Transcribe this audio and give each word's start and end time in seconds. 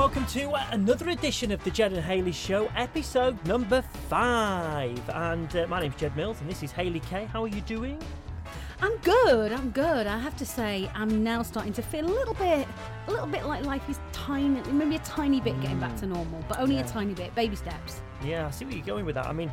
welcome 0.00 0.24
to 0.24 0.50
another 0.72 1.10
edition 1.10 1.52
of 1.52 1.62
the 1.62 1.70
Ged 1.70 1.92
and 1.92 2.02
Hayley 2.02 2.32
Show, 2.32 2.70
episode 2.74 3.36
number 3.44 3.82
five. 4.08 4.98
And 5.10 5.54
uh, 5.54 5.66
my 5.66 5.78
name's 5.78 5.94
Ged 5.96 6.16
Mills, 6.16 6.40
and 6.40 6.48
this 6.48 6.62
is 6.62 6.72
Hayley 6.72 7.00
Kay. 7.00 7.26
How 7.26 7.44
are 7.44 7.48
you 7.48 7.60
doing? 7.60 7.98
I'm 8.80 8.96
good. 9.02 9.52
I'm 9.52 9.68
good. 9.72 10.06
I 10.06 10.18
have 10.18 10.34
to 10.38 10.46
say, 10.46 10.90
I'm 10.94 11.22
now 11.22 11.42
starting 11.42 11.74
to 11.74 11.82
feel 11.82 12.06
a 12.06 12.08
little 12.08 12.32
bit, 12.32 12.66
a 13.08 13.10
little 13.10 13.26
bit 13.26 13.44
like 13.44 13.66
life 13.66 13.86
is 13.90 14.00
tiny, 14.10 14.62
maybe 14.72 14.96
a 14.96 15.00
tiny 15.00 15.38
bit 15.38 15.60
getting 15.60 15.78
back 15.78 15.94
to 15.96 16.06
normal, 16.06 16.42
but 16.48 16.58
only 16.60 16.76
Yeah. 16.76 16.86
a 16.86 16.88
tiny 16.88 17.12
bit, 17.12 17.34
baby 17.34 17.54
steps. 17.54 18.00
Yeah, 18.24 18.46
I 18.46 18.50
see 18.52 18.64
where 18.64 18.72
you're 18.72 18.86
going 18.86 19.04
with 19.04 19.16
that. 19.16 19.26
I 19.26 19.34
mean, 19.34 19.52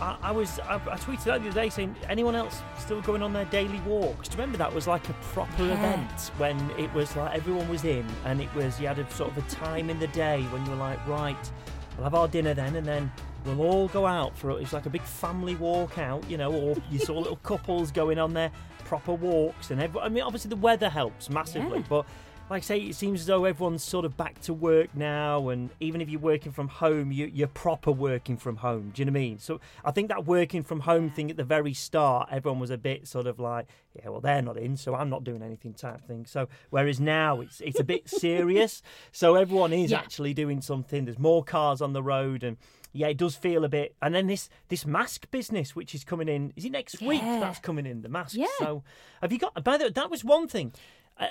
I, 0.00 0.16
I 0.22 0.32
was 0.32 0.58
I, 0.60 0.74
I 0.74 0.96
tweeted 0.96 1.28
out 1.32 1.42
the 1.42 1.48
other 1.48 1.52
day 1.52 1.68
saying 1.68 1.94
anyone 2.08 2.34
else 2.34 2.60
still 2.78 3.00
going 3.00 3.22
on 3.22 3.32
their 3.32 3.44
daily 3.46 3.80
walks. 3.80 4.28
Do 4.28 4.34
you 4.36 4.40
remember 4.40 4.58
that 4.58 4.74
was 4.74 4.86
like 4.86 5.08
a 5.08 5.12
proper 5.32 5.64
Yeah. 5.64 5.72
event 5.74 6.32
when 6.38 6.58
it 6.78 6.92
was 6.94 7.14
like 7.16 7.34
everyone 7.34 7.68
was 7.68 7.84
in 7.84 8.06
and 8.24 8.40
it 8.40 8.52
was 8.54 8.80
you 8.80 8.86
had 8.88 8.98
a 8.98 9.08
sort 9.12 9.30
of 9.30 9.38
a 9.38 9.48
time 9.50 9.90
in 9.90 9.98
the 10.00 10.08
day 10.08 10.42
when 10.44 10.64
you 10.64 10.70
were 10.72 10.76
like 10.78 11.04
right, 11.06 11.50
we'll 11.96 12.04
have 12.04 12.14
our 12.14 12.28
dinner 12.28 12.54
then 12.54 12.74
and 12.76 12.86
then 12.86 13.12
we'll 13.44 13.60
all 13.62 13.88
go 13.88 14.06
out 14.06 14.36
for 14.36 14.50
it. 14.50 14.62
it's 14.62 14.72
like 14.72 14.86
a 14.86 14.90
big 14.90 15.02
family 15.02 15.54
walk 15.56 15.98
out, 15.98 16.28
you 16.28 16.38
know, 16.38 16.52
or 16.52 16.76
you 16.90 16.98
saw 16.98 17.16
little 17.18 17.36
couples 17.36 17.90
going 17.92 18.18
on 18.18 18.32
their 18.34 18.50
proper 18.84 19.12
walks 19.14 19.70
and 19.70 19.80
every, 19.80 20.00
I 20.00 20.08
mean 20.08 20.22
obviously 20.24 20.48
the 20.48 20.56
weather 20.56 20.88
helps 20.90 21.30
massively, 21.30 21.78
Yeah. 21.78 21.84
but 21.88 22.06
like 22.50 22.62
I 22.62 22.66
say, 22.66 22.78
it 22.80 22.94
seems 22.94 23.20
as 23.20 23.26
though 23.26 23.46
everyone's 23.46 23.82
sort 23.82 24.04
of 24.04 24.18
back 24.18 24.38
to 24.42 24.52
work 24.52 24.94
now, 24.94 25.48
and 25.48 25.70
even 25.80 26.02
if 26.02 26.10
you're 26.10 26.20
working 26.20 26.52
from 26.52 26.68
home, 26.68 27.10
you, 27.10 27.24
you're 27.26 27.48
proper 27.48 27.90
working 27.90 28.36
from 28.36 28.56
home. 28.56 28.90
Do 28.94 29.00
you 29.00 29.06
know 29.06 29.12
what 29.12 29.18
I 29.18 29.22
mean? 29.22 29.38
So 29.38 29.60
I 29.82 29.90
think 29.92 30.08
that 30.08 30.26
working 30.26 30.62
from 30.62 30.80
home 30.80 31.08
thing 31.10 31.30
at 31.30 31.38
the 31.38 31.44
very 31.44 31.72
start, 31.72 32.28
everyone 32.30 32.60
was 32.60 32.68
a 32.70 32.76
bit 32.76 33.08
sort 33.08 33.26
of 33.26 33.38
like, 33.40 33.66
yeah, 33.94 34.10
well, 34.10 34.20
they're 34.20 34.42
not 34.42 34.58
in, 34.58 34.76
so 34.76 34.94
I'm 34.94 35.08
not 35.08 35.24
doing 35.24 35.42
anything 35.42 35.72
type 35.72 36.02
thing. 36.06 36.26
So 36.26 36.48
whereas 36.68 37.00
now 37.00 37.40
it's 37.40 37.60
it's 37.62 37.80
a 37.80 37.84
bit 37.84 38.08
serious, 38.24 38.82
so 39.10 39.36
everyone 39.36 39.72
is 39.72 39.90
Yeah. 39.90 39.98
actually 40.00 40.34
doing 40.34 40.60
something. 40.60 41.06
There's 41.06 41.18
more 41.18 41.42
cars 41.44 41.80
on 41.80 41.94
the 41.94 42.02
road, 42.02 42.44
and 42.44 42.58
yeah, 42.92 43.06
it 43.08 43.16
does 43.16 43.34
feel 43.36 43.64
a 43.64 43.68
bit. 43.70 43.96
And 44.02 44.14
then 44.14 44.26
this 44.26 44.50
this 44.68 44.84
mask 44.84 45.30
business, 45.30 45.74
which 45.74 45.94
is 45.94 46.04
coming 46.04 46.28
in, 46.28 46.52
is 46.56 46.66
it 46.66 46.72
next 46.72 47.00
week? 47.00 47.22
That's 47.22 47.58
coming 47.58 47.86
in 47.86 48.02
the 48.02 48.10
mask. 48.10 48.36
Yeah. 48.36 48.46
So 48.58 48.82
have 49.22 49.32
you 49.32 49.38
got? 49.38 49.64
By 49.64 49.78
the 49.78 49.84
way, 49.84 49.90
that 49.90 50.10
was 50.10 50.22
one 50.22 50.46
thing 50.46 50.72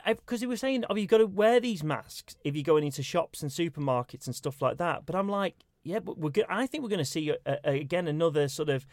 because 0.06 0.42
he 0.42 0.48
was 0.48 0.60
saying, 0.60 0.86
"Oh, 0.90 0.96
you 0.96 1.08
got 1.08 1.18
to 1.20 1.28
wear 1.28 1.60
these 1.60 1.84
masks 1.84 2.36
if 2.44 2.56
you're 2.56 2.64
going 2.64 2.84
into 2.84 3.04
shops 3.04 3.42
and 3.42 3.52
supermarkets 3.52 4.26
and 4.26 4.36
stuff 4.36 4.62
like 4.62 4.78
that." 4.78 5.06
But 5.06 5.16
I'm 5.16 5.30
like, 5.30 5.56
yeah, 5.84 6.00
but 6.00 6.18
we're. 6.18 6.30
Go- 6.30 6.44
I 6.50 6.68
think 6.68 6.84
we're 6.84 6.90
going 6.90 7.00
to 7.00 7.06
see 7.06 7.32
uh, 7.32 7.36
uh, 7.46 7.56
again 7.64 8.08
another 8.08 8.48
sort 8.48 8.70
of 8.70 8.86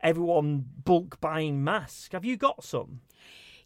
everyone 0.00 0.66
bulk 0.84 1.20
buying 1.20 1.64
mask. 1.64 2.12
Have 2.12 2.24
you 2.24 2.36
got 2.36 2.64
some? 2.64 3.00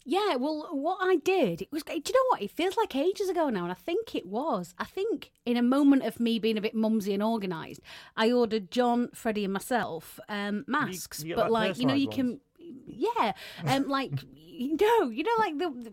Yeah, 0.05 0.37
well, 0.37 0.69
what 0.71 0.97
I 1.01 1.17
did, 1.17 1.61
it 1.61 1.71
was, 1.71 1.83
do 1.83 1.93
you 1.93 2.01
know 2.01 2.29
what? 2.29 2.41
It 2.41 2.49
feels 2.49 2.75
like 2.77 2.95
ages 2.95 3.29
ago 3.29 3.49
now, 3.49 3.63
and 3.63 3.71
I 3.71 3.75
think 3.75 4.15
it 4.15 4.25
was. 4.25 4.73
I 4.79 4.85
think 4.85 5.29
in 5.45 5.55
a 5.55 5.61
moment 5.61 6.03
of 6.03 6.19
me 6.19 6.39
being 6.39 6.57
a 6.57 6.61
bit 6.61 6.73
mumsy 6.73 7.13
and 7.13 7.21
organised, 7.21 7.81
I 8.15 8.31
ordered 8.31 8.71
John, 8.71 9.09
Freddie, 9.13 9.43
and 9.43 9.53
myself 9.53 10.19
um, 10.27 10.63
masks. 10.67 11.21
you 11.21 11.35
get, 11.35 11.35
but, 11.35 11.51
like, 11.51 11.71
like, 11.71 11.79
you 11.79 11.85
know, 11.85 11.93
you 11.93 12.07
personalised 12.07 12.15
can. 12.15 12.39
Yeah, 12.87 13.33
um, 13.65 13.87
like 13.87 14.11
no 14.59 15.09
you 15.09 15.23
know, 15.23 15.35
like 15.37 15.57
the 15.57 15.91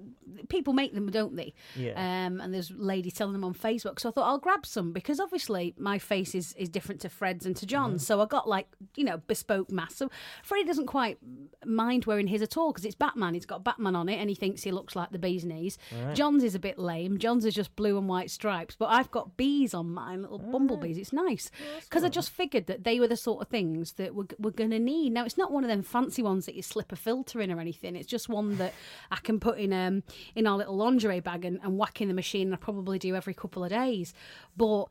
people 0.48 0.72
make 0.72 0.94
them, 0.94 1.10
don't 1.10 1.36
they? 1.36 1.54
Yeah. 1.74 1.92
Um, 1.92 2.40
and 2.40 2.52
there's 2.52 2.70
ladies 2.70 3.14
selling 3.14 3.32
them 3.32 3.44
on 3.44 3.54
Facebook. 3.54 4.00
So 4.00 4.08
I 4.08 4.12
thought 4.12 4.26
I'll 4.26 4.38
grab 4.38 4.66
some 4.66 4.92
because 4.92 5.20
obviously 5.20 5.74
my 5.78 5.98
face 5.98 6.34
is 6.34 6.54
is 6.54 6.68
different 6.68 7.00
to 7.02 7.08
Fred's 7.08 7.46
and 7.46 7.56
to 7.56 7.66
John's. 7.66 8.06
So 8.06 8.20
I 8.20 8.26
got 8.26 8.48
like 8.48 8.68
you 8.96 9.04
know 9.04 9.18
bespoke 9.26 9.70
masks. 9.70 9.96
So 9.98 10.10
Freddie 10.42 10.64
doesn't 10.64 10.86
quite 10.86 11.18
mind 11.64 12.04
wearing 12.04 12.26
his 12.26 12.42
at 12.42 12.56
all 12.56 12.72
because 12.72 12.84
it's 12.84 12.94
Batman. 12.94 13.34
He's 13.34 13.46
got 13.46 13.64
Batman 13.64 13.96
on 13.96 14.08
it 14.08 14.16
and 14.16 14.28
he 14.28 14.34
thinks 14.34 14.62
he 14.62 14.70
looks 14.72 14.94
like 14.96 15.10
the 15.10 15.18
bee's 15.18 15.44
knees. 15.44 15.78
John's 16.14 16.44
is 16.44 16.54
a 16.54 16.58
bit 16.58 16.78
lame. 16.78 17.18
John's 17.18 17.44
is 17.44 17.54
just 17.54 17.74
blue 17.76 17.98
and 17.98 18.08
white 18.08 18.30
stripes, 18.30 18.76
but 18.78 18.86
I've 18.86 19.10
got 19.10 19.36
bees 19.36 19.74
on 19.74 19.90
mine, 19.92 20.22
little 20.22 20.38
bumblebees. 20.38 20.98
It's 20.98 21.12
nice 21.12 21.50
because 21.84 22.04
I 22.04 22.08
just 22.08 22.30
figured 22.30 22.66
that 22.66 22.84
they 22.84 23.00
were 23.00 23.08
the 23.08 23.16
sort 23.16 23.42
of 23.42 23.48
things 23.48 23.92
that 23.94 24.14
we're, 24.14 24.26
we're 24.38 24.50
going 24.50 24.70
to 24.70 24.78
need. 24.78 25.12
Now 25.12 25.24
it's 25.24 25.38
not 25.38 25.52
one 25.52 25.64
of 25.64 25.68
them 25.70 25.82
fancy 25.82 26.22
ones 26.22 26.46
that 26.46 26.54
you 26.54 26.62
slip 26.62 26.92
a 26.92 26.96
filter 26.96 27.40
in 27.40 27.50
or 27.50 27.60
anything. 27.60 27.96
It's 27.96 28.06
just 28.06 28.28
one 28.28 28.56
that 28.58 28.74
I 29.10 29.16
can 29.16 29.40
put 29.40 29.58
in 29.58 29.72
um 29.72 30.02
in 30.34 30.46
our 30.46 30.56
little 30.56 30.76
lingerie 30.76 31.20
bag 31.20 31.44
and, 31.44 31.60
and 31.62 31.78
whack 31.78 32.00
in 32.00 32.08
the 32.08 32.14
machine. 32.14 32.48
And 32.48 32.54
I 32.54 32.58
probably 32.58 32.98
do 32.98 33.14
every 33.14 33.34
couple 33.34 33.64
of 33.64 33.70
days, 33.70 34.12
but. 34.56 34.84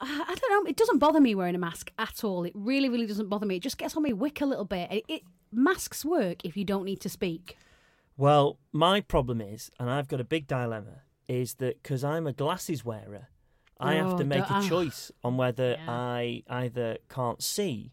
I 0.00 0.24
I 0.28 0.34
don't 0.36 0.64
know. 0.64 0.70
It 0.70 0.76
doesn't 0.76 0.98
bother 0.98 1.20
me 1.20 1.34
wearing 1.34 1.56
a 1.56 1.58
mask 1.58 1.90
at 1.98 2.22
all. 2.22 2.44
It 2.44 2.52
really, 2.54 2.88
really 2.88 3.06
doesn't 3.06 3.28
bother 3.28 3.46
me. 3.46 3.56
It 3.56 3.62
just 3.64 3.78
gets 3.78 3.96
on 3.96 4.04
my 4.04 4.12
wick 4.12 4.40
a 4.40 4.46
little 4.46 4.64
bit. 4.64 4.92
It, 4.92 5.04
it 5.08 5.22
masks 5.50 6.04
work 6.04 6.44
if 6.44 6.56
you 6.56 6.64
don't 6.64 6.84
need 6.84 7.00
to 7.00 7.08
speak. 7.08 7.56
Well, 8.16 8.58
my 8.72 9.00
problem 9.00 9.40
is, 9.40 9.72
and 9.80 9.90
I've 9.90 10.06
got 10.06 10.20
a 10.20 10.24
big 10.24 10.46
dilemma, 10.46 11.02
is 11.26 11.54
that 11.54 11.82
because 11.82 12.04
I'm 12.04 12.28
a 12.28 12.32
glasses 12.32 12.84
wearer, 12.84 13.26
I 13.80 13.94
have 13.94 14.16
to 14.18 14.22
Oh, 14.22 14.26
make 14.26 14.48
a 14.48 14.62
choice 14.68 15.10
on 15.24 15.36
whether 15.36 15.70
Yeah. 15.72 15.84
I 15.90 16.44
either 16.48 16.98
can't 17.08 17.42
see 17.42 17.90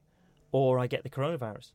or 0.52 0.78
I 0.78 0.86
get 0.86 1.02
the 1.02 1.10
coronavirus. 1.10 1.72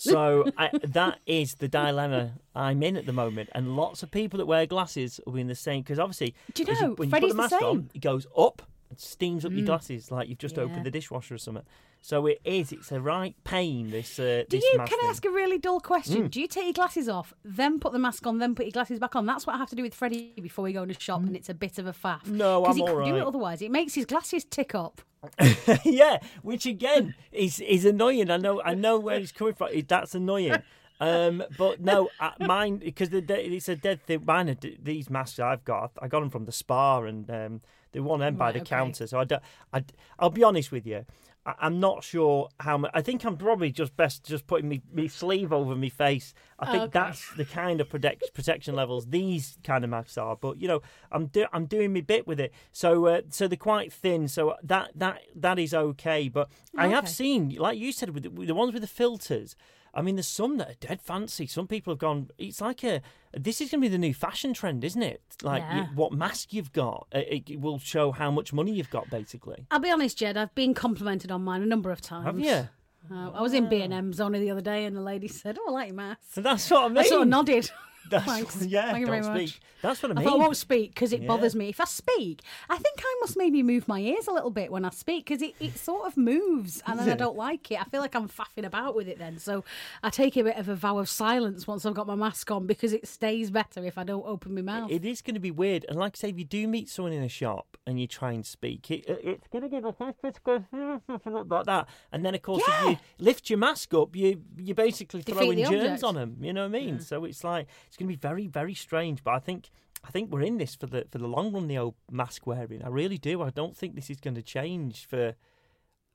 So 0.00 0.50
I, 0.58 0.70
that 0.82 1.18
is 1.26 1.56
the 1.56 1.68
dilemma 1.68 2.32
I'm 2.54 2.82
in 2.82 2.96
at 2.96 3.04
the 3.06 3.12
moment, 3.12 3.50
and 3.52 3.76
lots 3.76 4.02
of 4.02 4.10
people 4.10 4.38
that 4.38 4.46
wear 4.46 4.66
glasses 4.66 5.20
will 5.26 5.34
be 5.34 5.42
in 5.42 5.46
the 5.46 5.54
same. 5.54 5.82
Because 5.82 5.98
obviously, 5.98 6.34
Do 6.54 6.62
you 6.62 6.72
know, 6.80 6.94
when 6.94 7.10
you 7.10 7.12
put 7.12 7.20
the 7.20 7.28
the 7.28 7.34
mask 7.34 7.60
on, 7.60 7.90
it 7.94 8.00
goes 8.00 8.26
up 8.36 8.62
steams 8.96 9.44
up 9.44 9.52
your 9.52 9.62
Mm. 9.62 9.66
glasses 9.66 10.10
like 10.10 10.28
you've 10.28 10.38
just 10.38 10.56
Yeah. 10.56 10.64
opened 10.64 10.84
the 10.84 10.90
dishwasher 10.90 11.34
or 11.34 11.38
something. 11.38 11.64
So 12.02 12.26
it 12.26 12.40
is. 12.44 12.72
It's 12.72 12.90
a 12.92 13.00
right 13.00 13.34
pain. 13.44 13.90
This. 13.90 14.18
Uh, 14.18 14.44
Do 14.48 14.56
this 14.58 14.64
you? 14.72 14.78
Can 14.78 14.98
I 15.04 15.08
ask 15.08 15.24
a 15.24 15.30
really 15.30 15.58
dull 15.58 15.80
question? 15.80 16.24
Mm. 16.24 16.30
Do 16.30 16.40
you 16.40 16.46
take 16.48 16.64
your 16.64 16.72
glasses 16.72 17.08
off, 17.08 17.34
then 17.44 17.78
put 17.78 17.92
the 17.92 17.98
mask 17.98 18.26
on, 18.26 18.38
then 18.38 18.54
put 18.54 18.64
your 18.66 18.72
glasses 18.72 18.98
back 18.98 19.14
on? 19.16 19.26
That's 19.26 19.46
what 19.46 19.54
I 19.54 19.58
have 19.58 19.68
to 19.70 19.76
do 19.76 19.82
with 19.82 19.94
Freddie 19.94 20.32
before 20.40 20.62
we 20.64 20.72
go 20.72 20.82
in 20.82 20.88
the 20.88 20.98
shop, 20.98 21.20
and 21.22 21.36
it's 21.36 21.48
a 21.50 21.54
bit 21.54 21.78
of 21.78 21.86
a 21.86 21.92
faff. 21.92 22.24
Mm. 22.24 22.32
No, 22.32 22.62
because 22.62 22.72
I'm 22.72 22.76
he 22.76 22.82
all 22.82 22.88
couldn't 22.96 23.10
do 23.10 23.16
it 23.16 23.26
otherwise. 23.26 23.60
It 23.62 23.70
makes 23.70 23.94
his 23.94 24.06
glasses 24.06 24.44
tick 24.44 24.74
up. 24.74 25.02
yeah, 25.84 26.18
which 26.42 26.64
again 26.66 27.14
is 27.32 27.60
is 27.60 27.84
annoying. 27.84 28.30
I 28.30 28.38
know 28.38 28.62
I 28.62 28.74
know 28.74 28.98
where 28.98 29.18
he's 29.18 29.32
coming 29.32 29.54
from. 29.54 29.68
That's 29.86 30.14
annoying. 30.14 30.56
Um, 31.02 31.42
but 31.56 31.80
no, 31.80 32.10
uh, 32.20 32.32
mine 32.40 32.76
because 32.76 33.08
it's 33.10 33.68
a 33.70 33.74
dead 33.76 34.02
thing. 34.04 34.22
Mine 34.26 34.50
are 34.50 34.54
d- 34.54 34.76
these 34.82 35.08
masks 35.08 35.38
I've 35.38 35.64
got. 35.64 35.92
I 35.98 36.08
got 36.08 36.20
them 36.20 36.28
from 36.28 36.44
the 36.44 36.52
spa 36.52 37.00
and 37.00 37.30
um, 37.30 37.62
they 37.92 38.00
want 38.00 38.20
them 38.20 38.36
by 38.36 38.46
Right, 38.46 38.54
the 38.54 38.60
okay. 38.60 38.68
counter. 38.68 39.06
So 39.06 39.18
I 39.18 39.24
don't. 39.24 39.42
I, 39.72 39.84
I'll 40.18 40.30
be 40.30 40.44
honest 40.44 40.70
with 40.72 40.86
you. 40.86 41.04
I, 41.46 41.54
I'm 41.60 41.80
not 41.80 42.04
sure 42.04 42.48
how 42.60 42.76
much. 42.78 42.90
I 42.94 43.00
think 43.02 43.24
I'm 43.24 43.36
probably 43.36 43.70
just 43.72 43.96
best 43.96 44.24
just 44.24 44.46
putting 44.46 44.68
me, 44.68 44.82
me 44.92 45.08
sleeve 45.08 45.52
over 45.52 45.74
my 45.74 45.88
face. 45.88 46.34
I 46.58 46.66
think 46.70 46.82
Okay. 46.84 46.90
that's 46.92 47.32
the 47.34 47.44
kind 47.46 47.80
of 47.80 47.88
protect, 47.88 48.34
protection 48.34 48.74
levels 48.74 49.06
these 49.06 49.56
kind 49.64 49.82
of 49.84 49.90
masks 49.90 50.18
are. 50.18 50.36
But 50.36 50.60
you 50.60 50.68
know, 50.68 50.82
I'm 51.10 51.26
do, 51.26 51.46
I'm 51.52 51.66
doing 51.66 51.92
my 51.94 52.02
bit 52.02 52.26
with 52.26 52.40
it. 52.40 52.52
So 52.72 53.06
uh, 53.06 53.22
so 53.30 53.48
they're 53.48 53.56
quite 53.56 53.92
thin. 53.92 54.28
So 54.28 54.54
that 54.62 54.90
that 54.96 55.22
that 55.34 55.58
is 55.58 55.72
okay. 55.72 56.28
But 56.28 56.48
I 56.76 56.88
have 56.88 57.08
seen, 57.08 57.56
like 57.58 57.78
you 57.78 57.90
said, 57.92 58.10
with 58.10 58.24
the, 58.24 58.30
with 58.30 58.48
the 58.48 58.54
ones 58.54 58.72
with 58.72 58.82
the 58.82 58.88
filters. 58.88 59.56
I 59.92 60.02
mean, 60.02 60.16
there's 60.16 60.28
some 60.28 60.58
that 60.58 60.70
are 60.70 60.74
dead 60.80 61.02
fancy. 61.02 61.46
Some 61.46 61.66
people 61.66 61.92
have 61.92 61.98
gone. 61.98 62.30
It's 62.38 62.60
like 62.60 62.84
a. 62.84 63.02
This 63.32 63.60
is 63.60 63.70
going 63.70 63.80
to 63.80 63.84
be 63.84 63.88
the 63.88 63.98
new 63.98 64.14
fashion 64.14 64.54
trend, 64.54 64.84
isn't 64.84 65.02
it? 65.02 65.22
Like 65.42 65.62
you, 65.72 65.82
what 65.94 66.12
mask 66.12 66.52
you've 66.52 66.72
got, 66.72 67.06
uh, 67.14 67.18
it, 67.18 67.48
it 67.48 67.60
will 67.60 67.78
show 67.78 68.10
how 68.10 68.30
much 68.30 68.52
money 68.52 68.72
you've 68.72 68.90
got, 68.90 69.08
basically. 69.08 69.66
I'll 69.70 69.78
be 69.78 69.90
honest, 69.90 70.18
Ged. 70.18 70.36
I've 70.36 70.54
been 70.54 70.74
complimented 70.74 71.30
on 71.30 71.42
mine 71.42 71.62
a 71.62 71.66
number 71.66 71.90
of 71.90 72.00
times. 72.00 72.26
Have 72.26 72.40
you? 72.40 72.68
Uh, 73.10 73.30
I 73.30 73.40
was 73.42 73.54
in 73.54 73.68
B 73.68 73.80
and 73.82 73.92
M's 73.92 74.20
only 74.20 74.40
the 74.40 74.50
other 74.50 74.60
day, 74.60 74.84
and 74.84 74.96
the 74.96 75.00
lady 75.00 75.28
said, 75.28 75.58
"Oh, 75.60 75.70
I 75.70 75.72
like 75.72 75.86
your 75.88 75.96
mask." 75.96 76.20
So 76.30 76.40
that's 76.40 76.70
what 76.70 76.84
I 76.84 76.88
mean. 76.88 76.98
I 76.98 77.02
sort 77.04 77.22
of 77.22 77.28
nodded. 77.28 77.70
That's, 78.10 78.24
Thanks. 78.26 78.64
yeah, 78.66 78.86
Thank 78.92 79.00
you 79.00 79.06
don't 79.06 79.22
very 79.22 79.46
speak. 79.46 79.56
much. 79.56 79.60
That's 79.82 80.02
what 80.02 80.10
I 80.10 80.14
I 80.14 80.14
mean. 80.16 80.24
thought 80.24 80.34
I 80.34 80.42
won't 80.42 80.56
speak 80.56 80.94
because 80.94 81.12
it 81.12 81.22
Yeah. 81.22 81.28
bothers 81.28 81.54
me. 81.54 81.68
If 81.70 81.80
I 81.80 81.84
speak, 81.84 82.42
I 82.68 82.76
think 82.76 83.00
I 83.00 83.16
must 83.20 83.36
maybe 83.36 83.62
move 83.62 83.88
my 83.88 84.00
ears 84.00 84.26
a 84.26 84.32
little 84.32 84.50
bit 84.50 84.70
when 84.70 84.84
I 84.84 84.90
speak 84.90 85.24
because 85.26 85.40
it, 85.42 85.54
it 85.60 85.78
sort 85.78 86.06
of 86.06 86.16
moves 86.16 86.82
and 86.86 86.98
then 86.98 87.08
I 87.08 87.14
don't 87.14 87.36
like 87.36 87.70
it. 87.70 87.80
I 87.80 87.84
feel 87.84 88.00
like 88.00 88.14
I'm 88.14 88.28
faffing 88.28 88.66
about 88.66 88.94
with 88.94 89.08
it 89.08 89.18
then. 89.18 89.38
So 89.38 89.64
I 90.02 90.10
take 90.10 90.36
a 90.36 90.42
bit 90.44 90.56
of 90.56 90.68
a 90.68 90.74
vow 90.74 90.98
of 90.98 91.08
silence 91.08 91.66
once 91.66 91.86
I've 91.86 91.94
got 91.94 92.06
my 92.06 92.14
mask 92.14 92.50
on 92.50 92.66
because 92.66 92.92
it 92.92 93.06
stays 93.08 93.50
better 93.50 93.84
if 93.84 93.96
I 93.96 94.04
don't 94.04 94.26
open 94.26 94.54
my 94.54 94.62
mouth. 94.62 94.90
It 94.90 95.04
is 95.04 95.22
going 95.22 95.34
to 95.34 95.40
be 95.40 95.50
weird, 95.50 95.86
and 95.88 95.98
like 95.98 96.12
I 96.16 96.18
say, 96.18 96.28
if 96.30 96.38
you 96.38 96.44
do 96.44 96.66
meet 96.68 96.88
someone 96.88 97.12
in 97.12 97.22
a 97.22 97.28
shop 97.28 97.76
and 97.86 97.98
you 98.00 98.06
try 98.06 98.32
and 98.32 98.44
speak, 98.44 98.90
it, 98.90 99.08
it- 99.08 99.20
it's 99.24 99.46
going 99.48 99.62
to 99.62 99.68
give 99.68 99.84
a 99.84 99.94
something 101.06 101.48
like 101.48 101.66
that. 101.66 101.88
And 102.12 102.24
then, 102.24 102.34
of 102.34 102.42
course, 102.42 102.62
if 102.66 102.84
you 102.90 102.96
lift 103.18 103.50
your 103.50 103.58
mask 103.58 103.94
up, 103.94 104.14
you 104.16 104.42
you're 104.56 104.74
basically 104.74 105.22
Defeat 105.22 105.38
throwing 105.38 105.58
germs 105.58 106.02
object. 106.02 106.04
on 106.04 106.14
them. 106.14 106.36
You 106.40 106.52
know 106.52 106.62
what 106.68 106.76
I 106.76 106.80
mean? 106.80 107.00
So 107.00 107.24
it's 107.24 107.44
like 107.44 107.66
it's 107.86 107.96
going 108.00 108.10
to 108.10 108.16
be 108.16 108.28
very 108.28 108.46
very 108.48 108.74
strange. 108.74 109.22
But 109.22 109.34
I 109.34 109.38
think 109.38 109.70
I 110.02 110.10
think 110.10 110.30
we're 110.32 110.42
in 110.42 110.56
this 110.58 110.74
for 110.74 110.86
the 110.86 111.06
for 111.10 111.18
the 111.18 111.28
long 111.28 111.52
run. 111.52 111.68
The 111.68 111.78
old 111.78 111.94
mask 112.10 112.46
wearing, 112.46 112.82
I 112.82 112.88
really 112.88 113.18
do. 113.18 113.42
I 113.42 113.50
don't 113.50 113.76
think 113.76 113.94
this 113.94 114.10
is 114.10 114.18
going 114.20 114.34
to 114.34 114.42
change 114.42 115.06
for. 115.06 115.34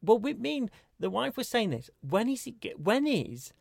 Well, 0.02 0.20
we 0.20 0.34
mean 0.34 0.70
the 1.00 1.10
wife 1.10 1.38
was 1.38 1.48
saying 1.48 1.70
this. 1.72 1.90
When 2.02 2.28
is 2.30 2.46
it? 2.48 2.80
When 2.80 3.08
is 3.08 3.54